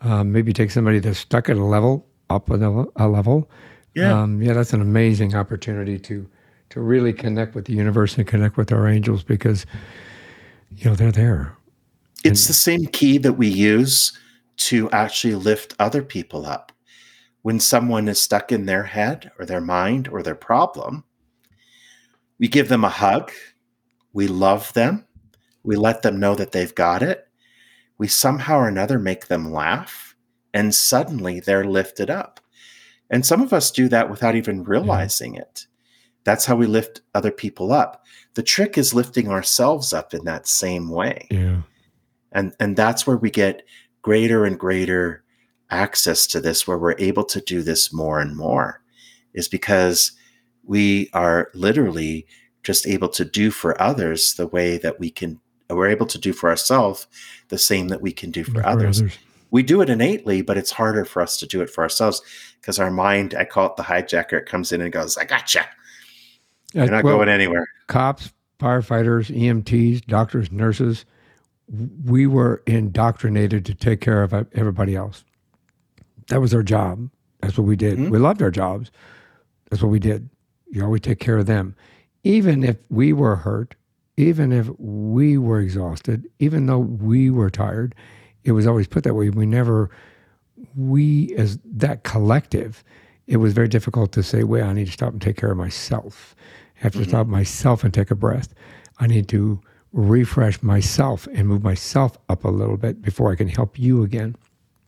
[0.00, 3.50] Um, maybe take somebody that's stuck at a level up a, a level.
[3.94, 6.28] Yeah, um, yeah, that's an amazing opportunity to
[6.70, 9.64] to really connect with the universe and connect with our angels because
[10.70, 11.56] you know they're there.
[12.24, 14.18] It's and, the same key that we use
[14.56, 16.72] to actually lift other people up.
[17.42, 21.04] When someone is stuck in their head or their mind or their problem,
[22.38, 23.30] we give them a hug,
[24.12, 25.06] we love them,
[25.62, 27.28] we let them know that they've got it.
[27.98, 30.14] We somehow or another make them laugh,
[30.52, 32.40] and suddenly they're lifted up.
[33.10, 34.70] And some of us do that without even mm-hmm.
[34.70, 35.42] realizing yeah.
[35.42, 35.66] it.
[36.24, 38.04] That's how we lift other people up.
[38.34, 41.28] The trick is lifting ourselves up in that same way.
[41.30, 41.62] Yeah.
[42.32, 43.62] And and that's where we get
[44.06, 45.24] greater and greater
[45.68, 48.80] access to this where we're able to do this more and more
[49.34, 50.12] is because
[50.62, 52.24] we are literally
[52.62, 56.32] just able to do for others the way that we can we're able to do
[56.32, 57.08] for ourselves
[57.48, 59.00] the same that we can do for, for others.
[59.00, 59.18] others.
[59.50, 62.22] We do it innately, but it's harder for us to do it for ourselves
[62.60, 65.66] because our mind, I call it the hijacker, it comes in and goes, I gotcha.
[66.74, 67.66] You're not well, going anywhere.
[67.88, 71.04] Cops, firefighters, EMTs, doctors, nurses,
[72.04, 75.24] we were indoctrinated to take care of everybody else.
[76.28, 77.10] That was our job.
[77.40, 77.98] That's what we did.
[77.98, 78.10] Mm-hmm.
[78.10, 78.90] We loved our jobs.
[79.70, 80.28] That's what we did.
[80.70, 81.74] You always take care of them.
[82.24, 83.74] Even if we were hurt,
[84.16, 87.94] even if we were exhausted, even though we were tired,
[88.44, 89.30] it was always put that way.
[89.30, 89.90] We never,
[90.76, 92.82] we as that collective,
[93.26, 95.58] it was very difficult to say, wait, I need to stop and take care of
[95.58, 96.34] myself.
[96.78, 97.08] I have to mm-hmm.
[97.08, 98.54] stop myself and take a breath.
[98.98, 99.60] I need to
[99.92, 104.36] refresh myself and move myself up a little bit before I can help you again.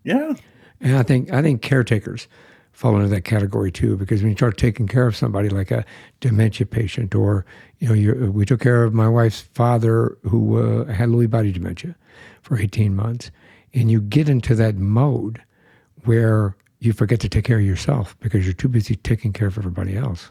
[0.05, 0.35] Yeah.
[0.81, 2.29] And I think I think caretakers
[2.73, 5.85] fall into that category too, because when you start taking care of somebody like a
[6.21, 7.45] dementia patient, or
[7.79, 11.97] you know, we took care of my wife's father who uh, had Lewy body dementia
[12.43, 13.31] for 18 months,
[13.75, 15.43] and you get into that mode
[16.05, 19.59] where you forget to take care of yourself because you're too busy taking care of
[19.59, 20.31] everybody else.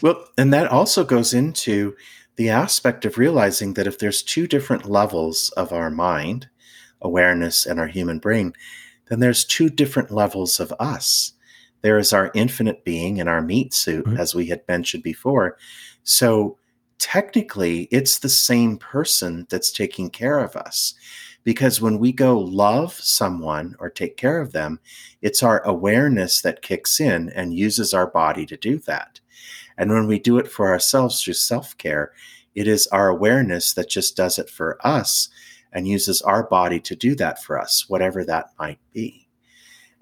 [0.00, 1.94] Well, and that also goes into
[2.36, 6.48] the aspect of realizing that if there's two different levels of our mind,
[7.00, 8.54] awareness, and our human brain,
[9.08, 11.32] then there's two different levels of us.
[11.82, 14.16] There is our infinite being in our meat suit, mm-hmm.
[14.16, 15.58] as we had mentioned before.
[16.04, 16.58] So
[16.98, 20.94] technically, it's the same person that's taking care of us.
[21.44, 24.78] Because when we go love someone or take care of them,
[25.20, 29.20] it's our awareness that kicks in and uses our body to do that.
[29.78, 32.12] And when we do it for ourselves through self care,
[32.54, 35.28] it is our awareness that just does it for us
[35.72, 39.26] and uses our body to do that for us, whatever that might be.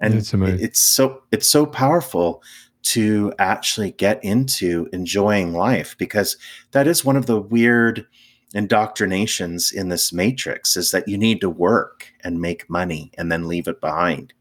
[0.01, 2.43] And it's, it's so it's so powerful
[2.83, 6.37] to actually get into enjoying life because
[6.73, 8.07] that is one of the weird
[8.55, 13.47] indoctrinations in this matrix is that you need to work and make money and then
[13.47, 14.33] leave it behind.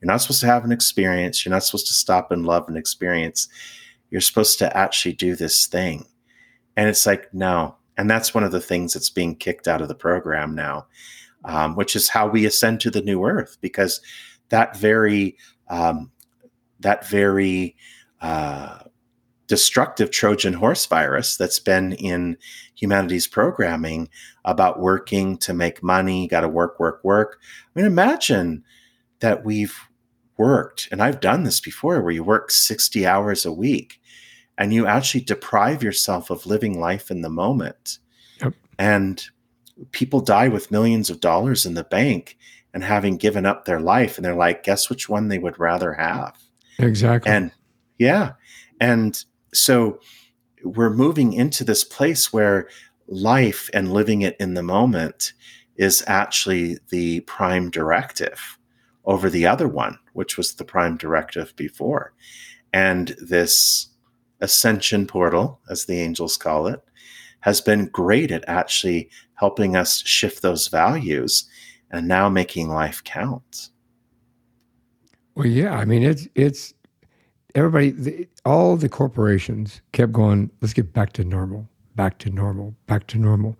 [0.00, 1.44] You're not supposed to have an experience.
[1.44, 3.48] You're not supposed to stop and love an experience.
[4.14, 6.06] You're supposed to actually do this thing.
[6.76, 9.88] And it's like, no, and that's one of the things that's being kicked out of
[9.88, 10.86] the program now,
[11.44, 14.00] um, which is how we ascend to the new earth, because
[14.50, 15.36] that very
[15.68, 16.12] um,
[16.78, 17.74] that very
[18.20, 18.84] uh,
[19.48, 22.36] destructive Trojan horse virus that's been in
[22.76, 24.08] humanity's programming
[24.44, 27.40] about working to make money, got to work, work, work.
[27.42, 28.62] I mean, imagine
[29.18, 29.76] that we've
[30.36, 34.00] worked, and I've done this before, where you work 60 hours a week
[34.58, 37.98] and you actually deprive yourself of living life in the moment.
[38.40, 38.54] Yep.
[38.78, 39.24] And
[39.92, 42.38] people die with millions of dollars in the bank
[42.72, 44.16] and having given up their life.
[44.16, 46.36] And they're like, guess which one they would rather have?
[46.78, 47.30] Exactly.
[47.30, 47.52] And
[47.98, 48.32] yeah.
[48.80, 50.00] And so
[50.62, 52.68] we're moving into this place where
[53.06, 55.32] life and living it in the moment
[55.76, 58.58] is actually the prime directive
[59.04, 62.14] over the other one, which was the prime directive before.
[62.72, 63.88] And this
[64.40, 66.82] ascension portal, as the angels call it,
[67.40, 71.48] has been great at actually helping us shift those values
[71.90, 73.70] and now making life count.
[75.34, 76.74] Well, yeah, I mean it's it's
[77.54, 80.50] everybody, the, all the corporations kept going.
[80.60, 83.58] Let's get back to normal, back to normal, back to normal.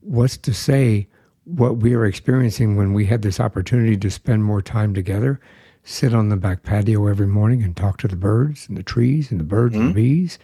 [0.00, 1.08] What's to say
[1.44, 5.40] what we are experiencing when we had this opportunity to spend more time together
[5.88, 9.30] sit on the back patio every morning and talk to the birds and the trees
[9.30, 9.86] and the birds mm-hmm.
[9.86, 10.20] and the mm-hmm.
[10.22, 10.38] bees.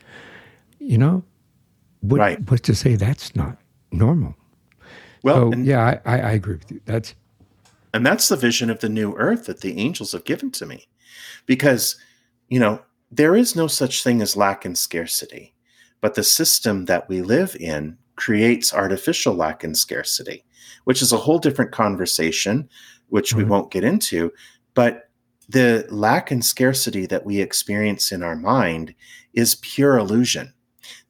[0.78, 1.24] You know,
[2.00, 2.50] what, right.
[2.50, 3.58] what's to say that's not
[3.92, 4.34] normal?
[5.22, 6.80] Well, so, yeah, I, I, agree with you.
[6.84, 7.14] That's
[7.92, 10.88] and that's the vision of the new earth that the angels have given to me,
[11.46, 11.96] because
[12.48, 15.54] you know there is no such thing as lack and scarcity,
[16.00, 20.44] but the system that we live in creates artificial lack and scarcity,
[20.84, 22.68] which is a whole different conversation,
[23.08, 23.38] which mm-hmm.
[23.38, 24.30] we won't get into.
[24.74, 25.03] But
[25.48, 28.94] the lack and scarcity that we experience in our mind
[29.32, 30.52] is pure illusion.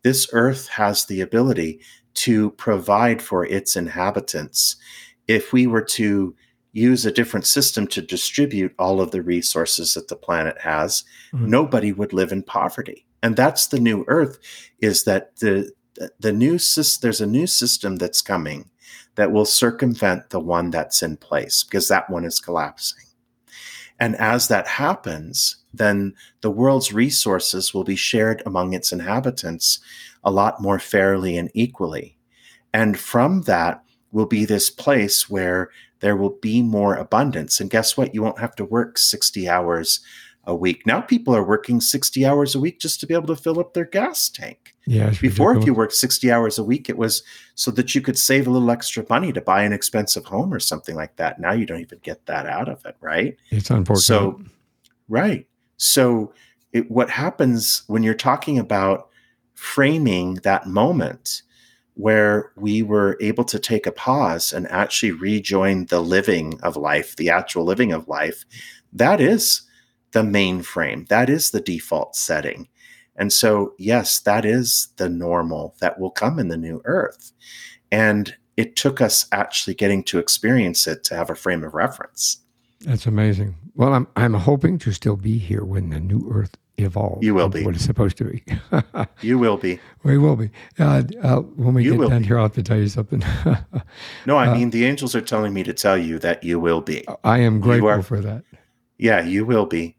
[0.02, 1.80] This earth has the ability
[2.14, 4.76] to provide for its inhabitants.
[5.26, 6.34] If we were to
[6.72, 11.48] use a different system to distribute all of the resources that the planet has, mm-hmm.
[11.48, 13.06] nobody would live in poverty.
[13.22, 14.38] And that's the new earth
[14.80, 15.72] is that the
[16.18, 16.58] the new
[17.00, 18.68] there's a new system that's coming
[19.14, 23.04] that will circumvent the one that's in place because that one is collapsing.
[24.04, 29.80] And as that happens, then the world's resources will be shared among its inhabitants
[30.22, 32.18] a lot more fairly and equally.
[32.74, 33.82] And from that,
[34.12, 37.60] will be this place where there will be more abundance.
[37.60, 38.14] And guess what?
[38.14, 40.00] You won't have to work 60 hours
[40.46, 40.86] a week.
[40.86, 43.74] Now people are working 60 hours a week just to be able to fill up
[43.74, 44.74] their gas tank.
[44.86, 45.10] Yeah.
[45.20, 45.62] Before, ridiculous.
[45.62, 47.22] if you worked 60 hours a week, it was
[47.54, 50.60] so that you could save a little extra money to buy an expensive home or
[50.60, 51.40] something like that.
[51.40, 53.36] Now you don't even get that out of it, right?
[53.50, 54.04] it's unfortunate.
[54.04, 54.40] So,
[55.08, 55.46] right.
[55.76, 56.32] So,
[56.72, 59.08] it, what happens when you're talking about
[59.54, 61.42] framing that moment
[61.94, 67.14] where we were able to take a pause and actually rejoin the living of life,
[67.16, 68.44] the actual living of life,
[68.92, 69.62] that is
[70.14, 71.04] the main frame.
[71.10, 72.68] That is the default setting.
[73.16, 77.32] And so, yes, that is the normal that will come in the new earth.
[77.92, 82.38] And it took us actually getting to experience it to have a frame of reference.
[82.80, 83.54] That's amazing.
[83.76, 87.24] Well, I'm I'm hoping to still be here when the new Earth evolves.
[87.24, 87.64] You will be.
[87.64, 88.44] what it's supposed to be.
[89.22, 89.80] You will be.
[90.02, 90.50] we will be.
[90.78, 92.28] Uh, uh, when we You get done be.
[92.28, 93.22] here, I'll have to tell you something.
[94.26, 96.80] No, I Uh, mean, the angels are telling me to tell you that you will
[96.80, 97.04] be.
[97.24, 98.44] I am grateful are- for that.
[98.98, 99.96] Yeah, you will be.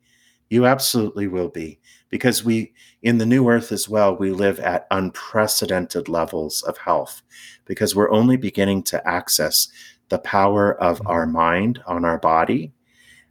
[0.50, 1.80] You absolutely will be.
[2.10, 7.22] Because we, in the new earth as well, we live at unprecedented levels of health
[7.66, 9.68] because we're only beginning to access
[10.10, 11.08] the power of mm-hmm.
[11.08, 12.72] our mind on our body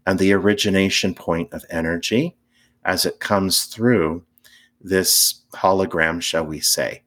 [0.06, 2.36] and the origination point of energy
[2.84, 4.22] as it comes through
[4.80, 7.02] this hologram, shall we say.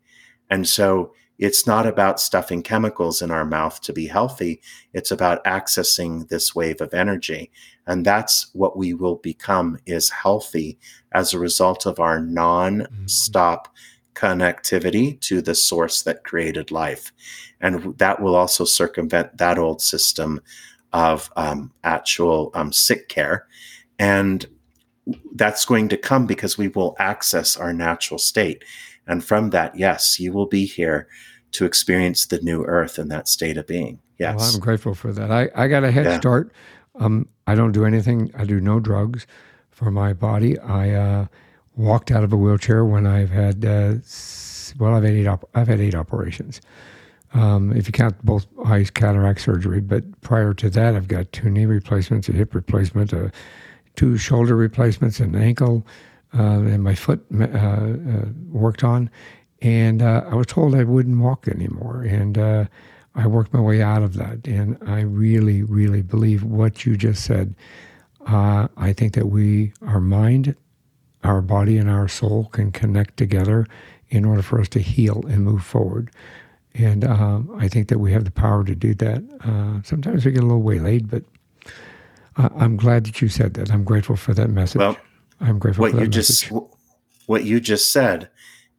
[0.49, 4.61] And so it's not about stuffing chemicals in our mouth to be healthy.
[4.93, 7.51] It's about accessing this wave of energy.
[7.85, 10.77] And that's what we will become is healthy
[11.11, 13.73] as a result of our non-stop
[14.15, 17.11] connectivity to the source that created life.
[17.61, 20.41] And that will also circumvent that old system
[20.91, 23.47] of um, actual um, sick care.
[23.99, 24.45] And
[25.35, 28.63] that's going to come because we will access our natural state.
[29.07, 31.07] And from that, yes, you will be here
[31.51, 33.99] to experience the new earth in that state of being.
[34.19, 34.37] Yes.
[34.37, 35.31] Well, I'm grateful for that.
[35.31, 36.19] I, I got a head Yeah.
[36.19, 36.51] start.
[36.99, 38.31] Um, I don't do anything.
[38.35, 39.25] I do no drugs
[39.71, 40.57] for my body.
[40.59, 41.25] I uh,
[41.75, 43.95] walked out of a wheelchair when I've had uh,
[44.79, 45.27] well, I've had eight.
[45.27, 46.59] Op- I've had eight operations.
[47.33, 51.49] Um, if you count both eyes cataract surgery, but prior to that, I've got two
[51.49, 53.31] knee replacements, a hip replacement, a,
[53.95, 55.85] two shoulder replacements, an ankle,
[56.43, 59.09] and my foot uh, uh, worked on.
[59.61, 62.03] And uh, I was told I wouldn't walk anymore.
[62.03, 62.65] And uh,
[63.15, 64.47] I worked my way out of that.
[64.47, 67.55] And I really, really believe what you just said.
[68.27, 70.55] Uh, I think that we, our mind,
[71.23, 73.65] our body, and our soul can connect together
[74.09, 76.11] in order for us to heal and move forward.
[76.73, 79.23] And um, I think that we have the power to do that.
[79.43, 81.23] Uh, sometimes we get a little waylaid, but
[82.37, 83.71] I'm glad that you said that.
[83.71, 84.79] I'm grateful for that message.
[84.79, 84.97] Well,
[85.39, 86.49] I'm grateful what for you message.
[86.49, 86.53] just
[87.25, 88.29] what you just said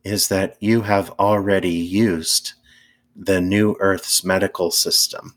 [0.05, 2.55] is that you have already used
[3.15, 5.35] the new earth's medical system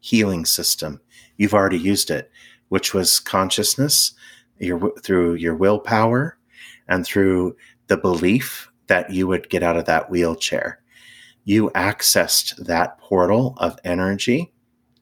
[0.00, 1.00] healing system.
[1.36, 2.30] You've already used it
[2.68, 4.12] which was consciousness
[4.58, 6.38] your through your willpower
[6.88, 7.56] and through
[7.88, 10.80] the belief that you would get out of that wheelchair.
[11.44, 14.52] You accessed that portal of energy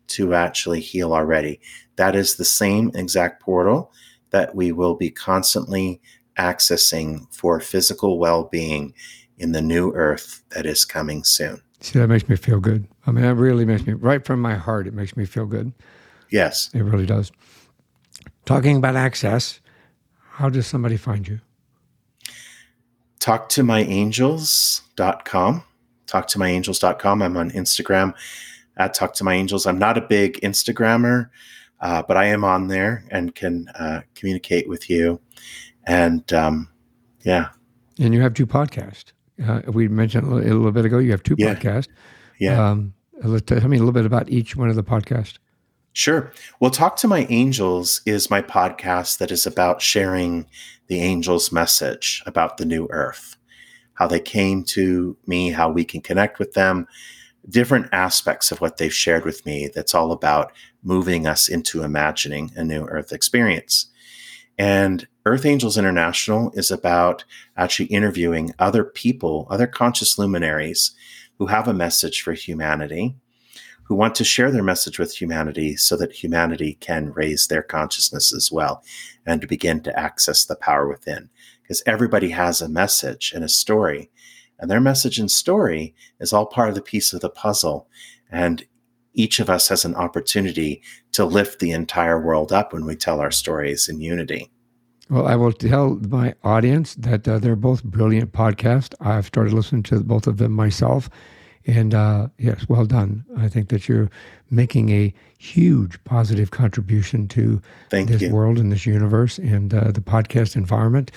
[0.09, 1.61] to actually heal already.
[1.97, 3.93] That is the same exact portal
[4.35, 6.01] that we will be constantly
[6.37, 8.93] accessing for physical well being
[9.39, 11.63] in the new earth that is coming soon.
[11.79, 12.89] See, that makes me feel good.
[13.07, 15.73] I mean, that really makes me, right from my heart, it makes me feel good.
[16.31, 16.69] Yes.
[16.75, 17.31] It really does.
[18.45, 19.61] Talking about access,
[20.33, 21.39] how does somebody find you?
[23.21, 25.63] Talk to myangels.com.
[26.09, 27.23] Talk to myangels.com.
[27.23, 28.15] I'm on Instagram
[28.79, 29.65] at Talk to My Angels.
[29.65, 31.31] I'm not a big Instagrammer,
[31.85, 35.21] uh, but I am on there and can uh, communicate with you.
[35.87, 36.71] And um,
[37.23, 37.49] yeah,
[38.01, 39.13] And you have two podcasts.
[39.47, 41.55] Uh, we mentioned a little, bit ago, you have two Yeah.
[41.55, 41.89] podcasts.
[42.39, 42.71] yeah.
[42.71, 45.39] Um, tell me a little bit about each one of the podcasts.
[45.93, 46.33] Sure.
[46.59, 50.47] Well, Talk to My Angels is my podcast that is about sharing
[50.89, 53.37] the angels' message about the new earth,
[53.95, 56.87] how they came to me, how we can connect with them,
[57.49, 60.51] different aspects of what they've shared with me that's all about
[60.85, 63.91] moving us into imagining a new earth experience.
[64.57, 67.25] And Earth Angels International is about
[67.57, 70.93] actually interviewing other people, other conscious luminaries
[71.39, 73.17] who have a message for humanity
[73.85, 78.35] who want to share their message with humanity so that humanity can raise their consciousness
[78.35, 78.83] as well
[79.27, 81.29] and begin to access the power within.
[81.63, 84.11] Because everybody has a message and a story,
[84.59, 87.89] and their message and story is all part of the piece of the puzzle.
[88.31, 88.65] And
[89.15, 90.83] each of us has an opportunity
[91.13, 94.51] to lift the entire world up when we tell our stories in unity.
[95.11, 98.95] Well, I will tell my audience that uh, they're both brilliant podcasts.
[99.01, 101.11] I've started listening to both of them myself,
[101.67, 103.25] And uh, yes, well done.
[103.39, 104.11] I think that you're
[104.51, 107.61] making a huge positive contribution to
[107.91, 108.31] Thank this you.
[108.31, 111.11] world and this universe and uh, the podcast environment.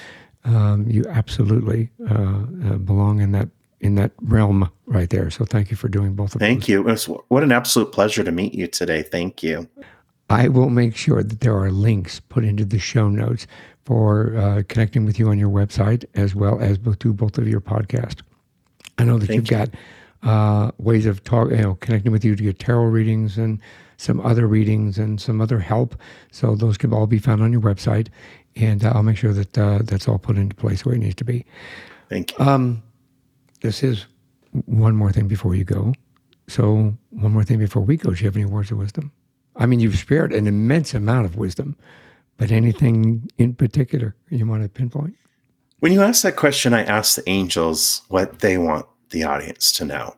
[0.46, 3.50] Um, you absolutely uh, uh, belong in that
[3.80, 5.30] in that realm right there.
[5.30, 6.70] So thank you for doing both of Thank those.
[6.70, 6.80] you.
[6.82, 9.04] It was, what an absolute pleasure to meet you today.
[9.04, 9.68] Thank you.
[10.30, 13.48] I will make sure that there are links put into the show notes
[13.86, 17.48] for uh, connecting with you on your website as well as both, to both of
[17.48, 18.22] your podcast.
[18.98, 19.66] I know that Thank you've you.
[19.66, 19.70] got
[20.24, 23.62] uh, ways of talk, you know, connecting with you to get tarot readings and
[23.98, 25.96] some other readings and some other help.
[26.32, 28.08] So those can all be found on your website,
[28.56, 31.16] and uh, I'll make sure that uh, that's all put into place where it needs
[31.16, 31.46] to be.
[32.10, 32.46] Thank you.
[32.46, 32.84] Um,
[33.62, 34.06] this is
[34.66, 35.94] one more thing before you go.
[36.48, 38.12] So one more thing before we go.
[38.12, 39.12] Do you have any words of wisdom?
[39.56, 41.76] I mean, you've spared an immense amount of wisdom,
[42.38, 45.16] but anything in particular you want to pinpoint?
[45.80, 49.86] When you ask that question, I ask the angels what they want the audience to
[49.86, 50.16] know.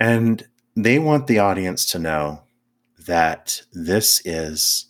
[0.00, 0.46] And
[0.76, 2.42] they want the audience to know
[3.06, 4.86] that this is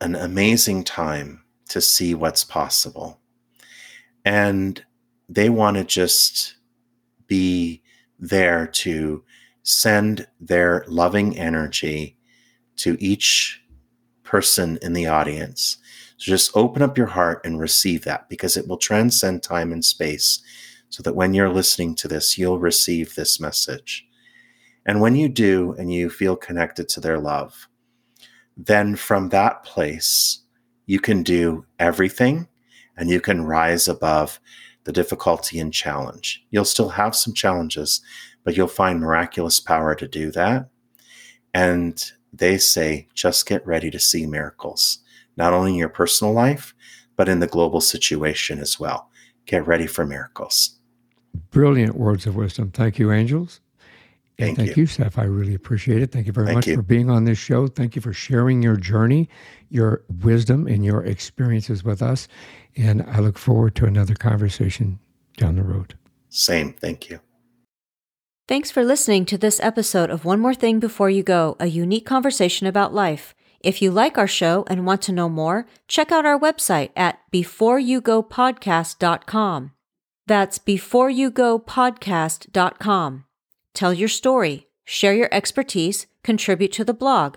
[0.00, 3.20] an amazing time to see what's possible.
[4.24, 4.84] And
[5.30, 6.56] they want to just
[7.28, 7.80] be
[8.18, 9.24] there to
[9.62, 12.16] send their loving energy
[12.76, 13.62] to each
[14.24, 15.78] person in the audience.
[16.16, 19.84] So just open up your heart and receive that because it will transcend time and
[19.84, 20.42] space
[20.88, 24.04] so that when you're listening to this, you'll receive this message.
[24.84, 27.68] And when you do and you feel connected to their love,
[28.56, 30.40] then from that place,
[30.86, 32.48] you can do everything
[32.96, 34.40] and you can rise above
[34.90, 36.44] the difficulty and challenge.
[36.50, 38.00] You'll still have some challenges,
[38.42, 40.68] but you'll find miraculous power to do that.
[41.54, 42.02] And
[42.32, 44.98] they say, just get ready to see miracles,
[45.36, 46.74] not only in your personal life,
[47.14, 49.08] but in the global situation as well.
[49.46, 50.80] Get ready for miracles.
[51.52, 52.72] Brilliant words of wisdom.
[52.72, 53.60] Thank you, angels.
[54.40, 54.82] Thank thank you.
[54.82, 55.18] you, Seph.
[55.18, 56.10] I really appreciate it.
[56.10, 56.76] Thank you very Thank much you.
[56.76, 57.68] for being on this show.
[57.68, 59.28] Thank you for sharing your journey,
[59.68, 62.26] your wisdom, and your experiences with us.
[62.76, 64.98] And I look forward to another conversation
[65.36, 65.96] down the road.
[66.28, 66.72] Same.
[66.72, 67.20] Thank you.
[68.46, 72.06] Thanks for listening to this episode of One More Thing Before You Go, a unique
[72.06, 73.34] conversation about life.
[73.60, 77.20] If you like our show and want to know more, check out our website at
[77.32, 79.72] beforeyougopodcast.com.
[80.26, 83.24] That's beforeyougopodcast.com.
[83.74, 87.36] Tell your story, share your expertise, contribute to the blog,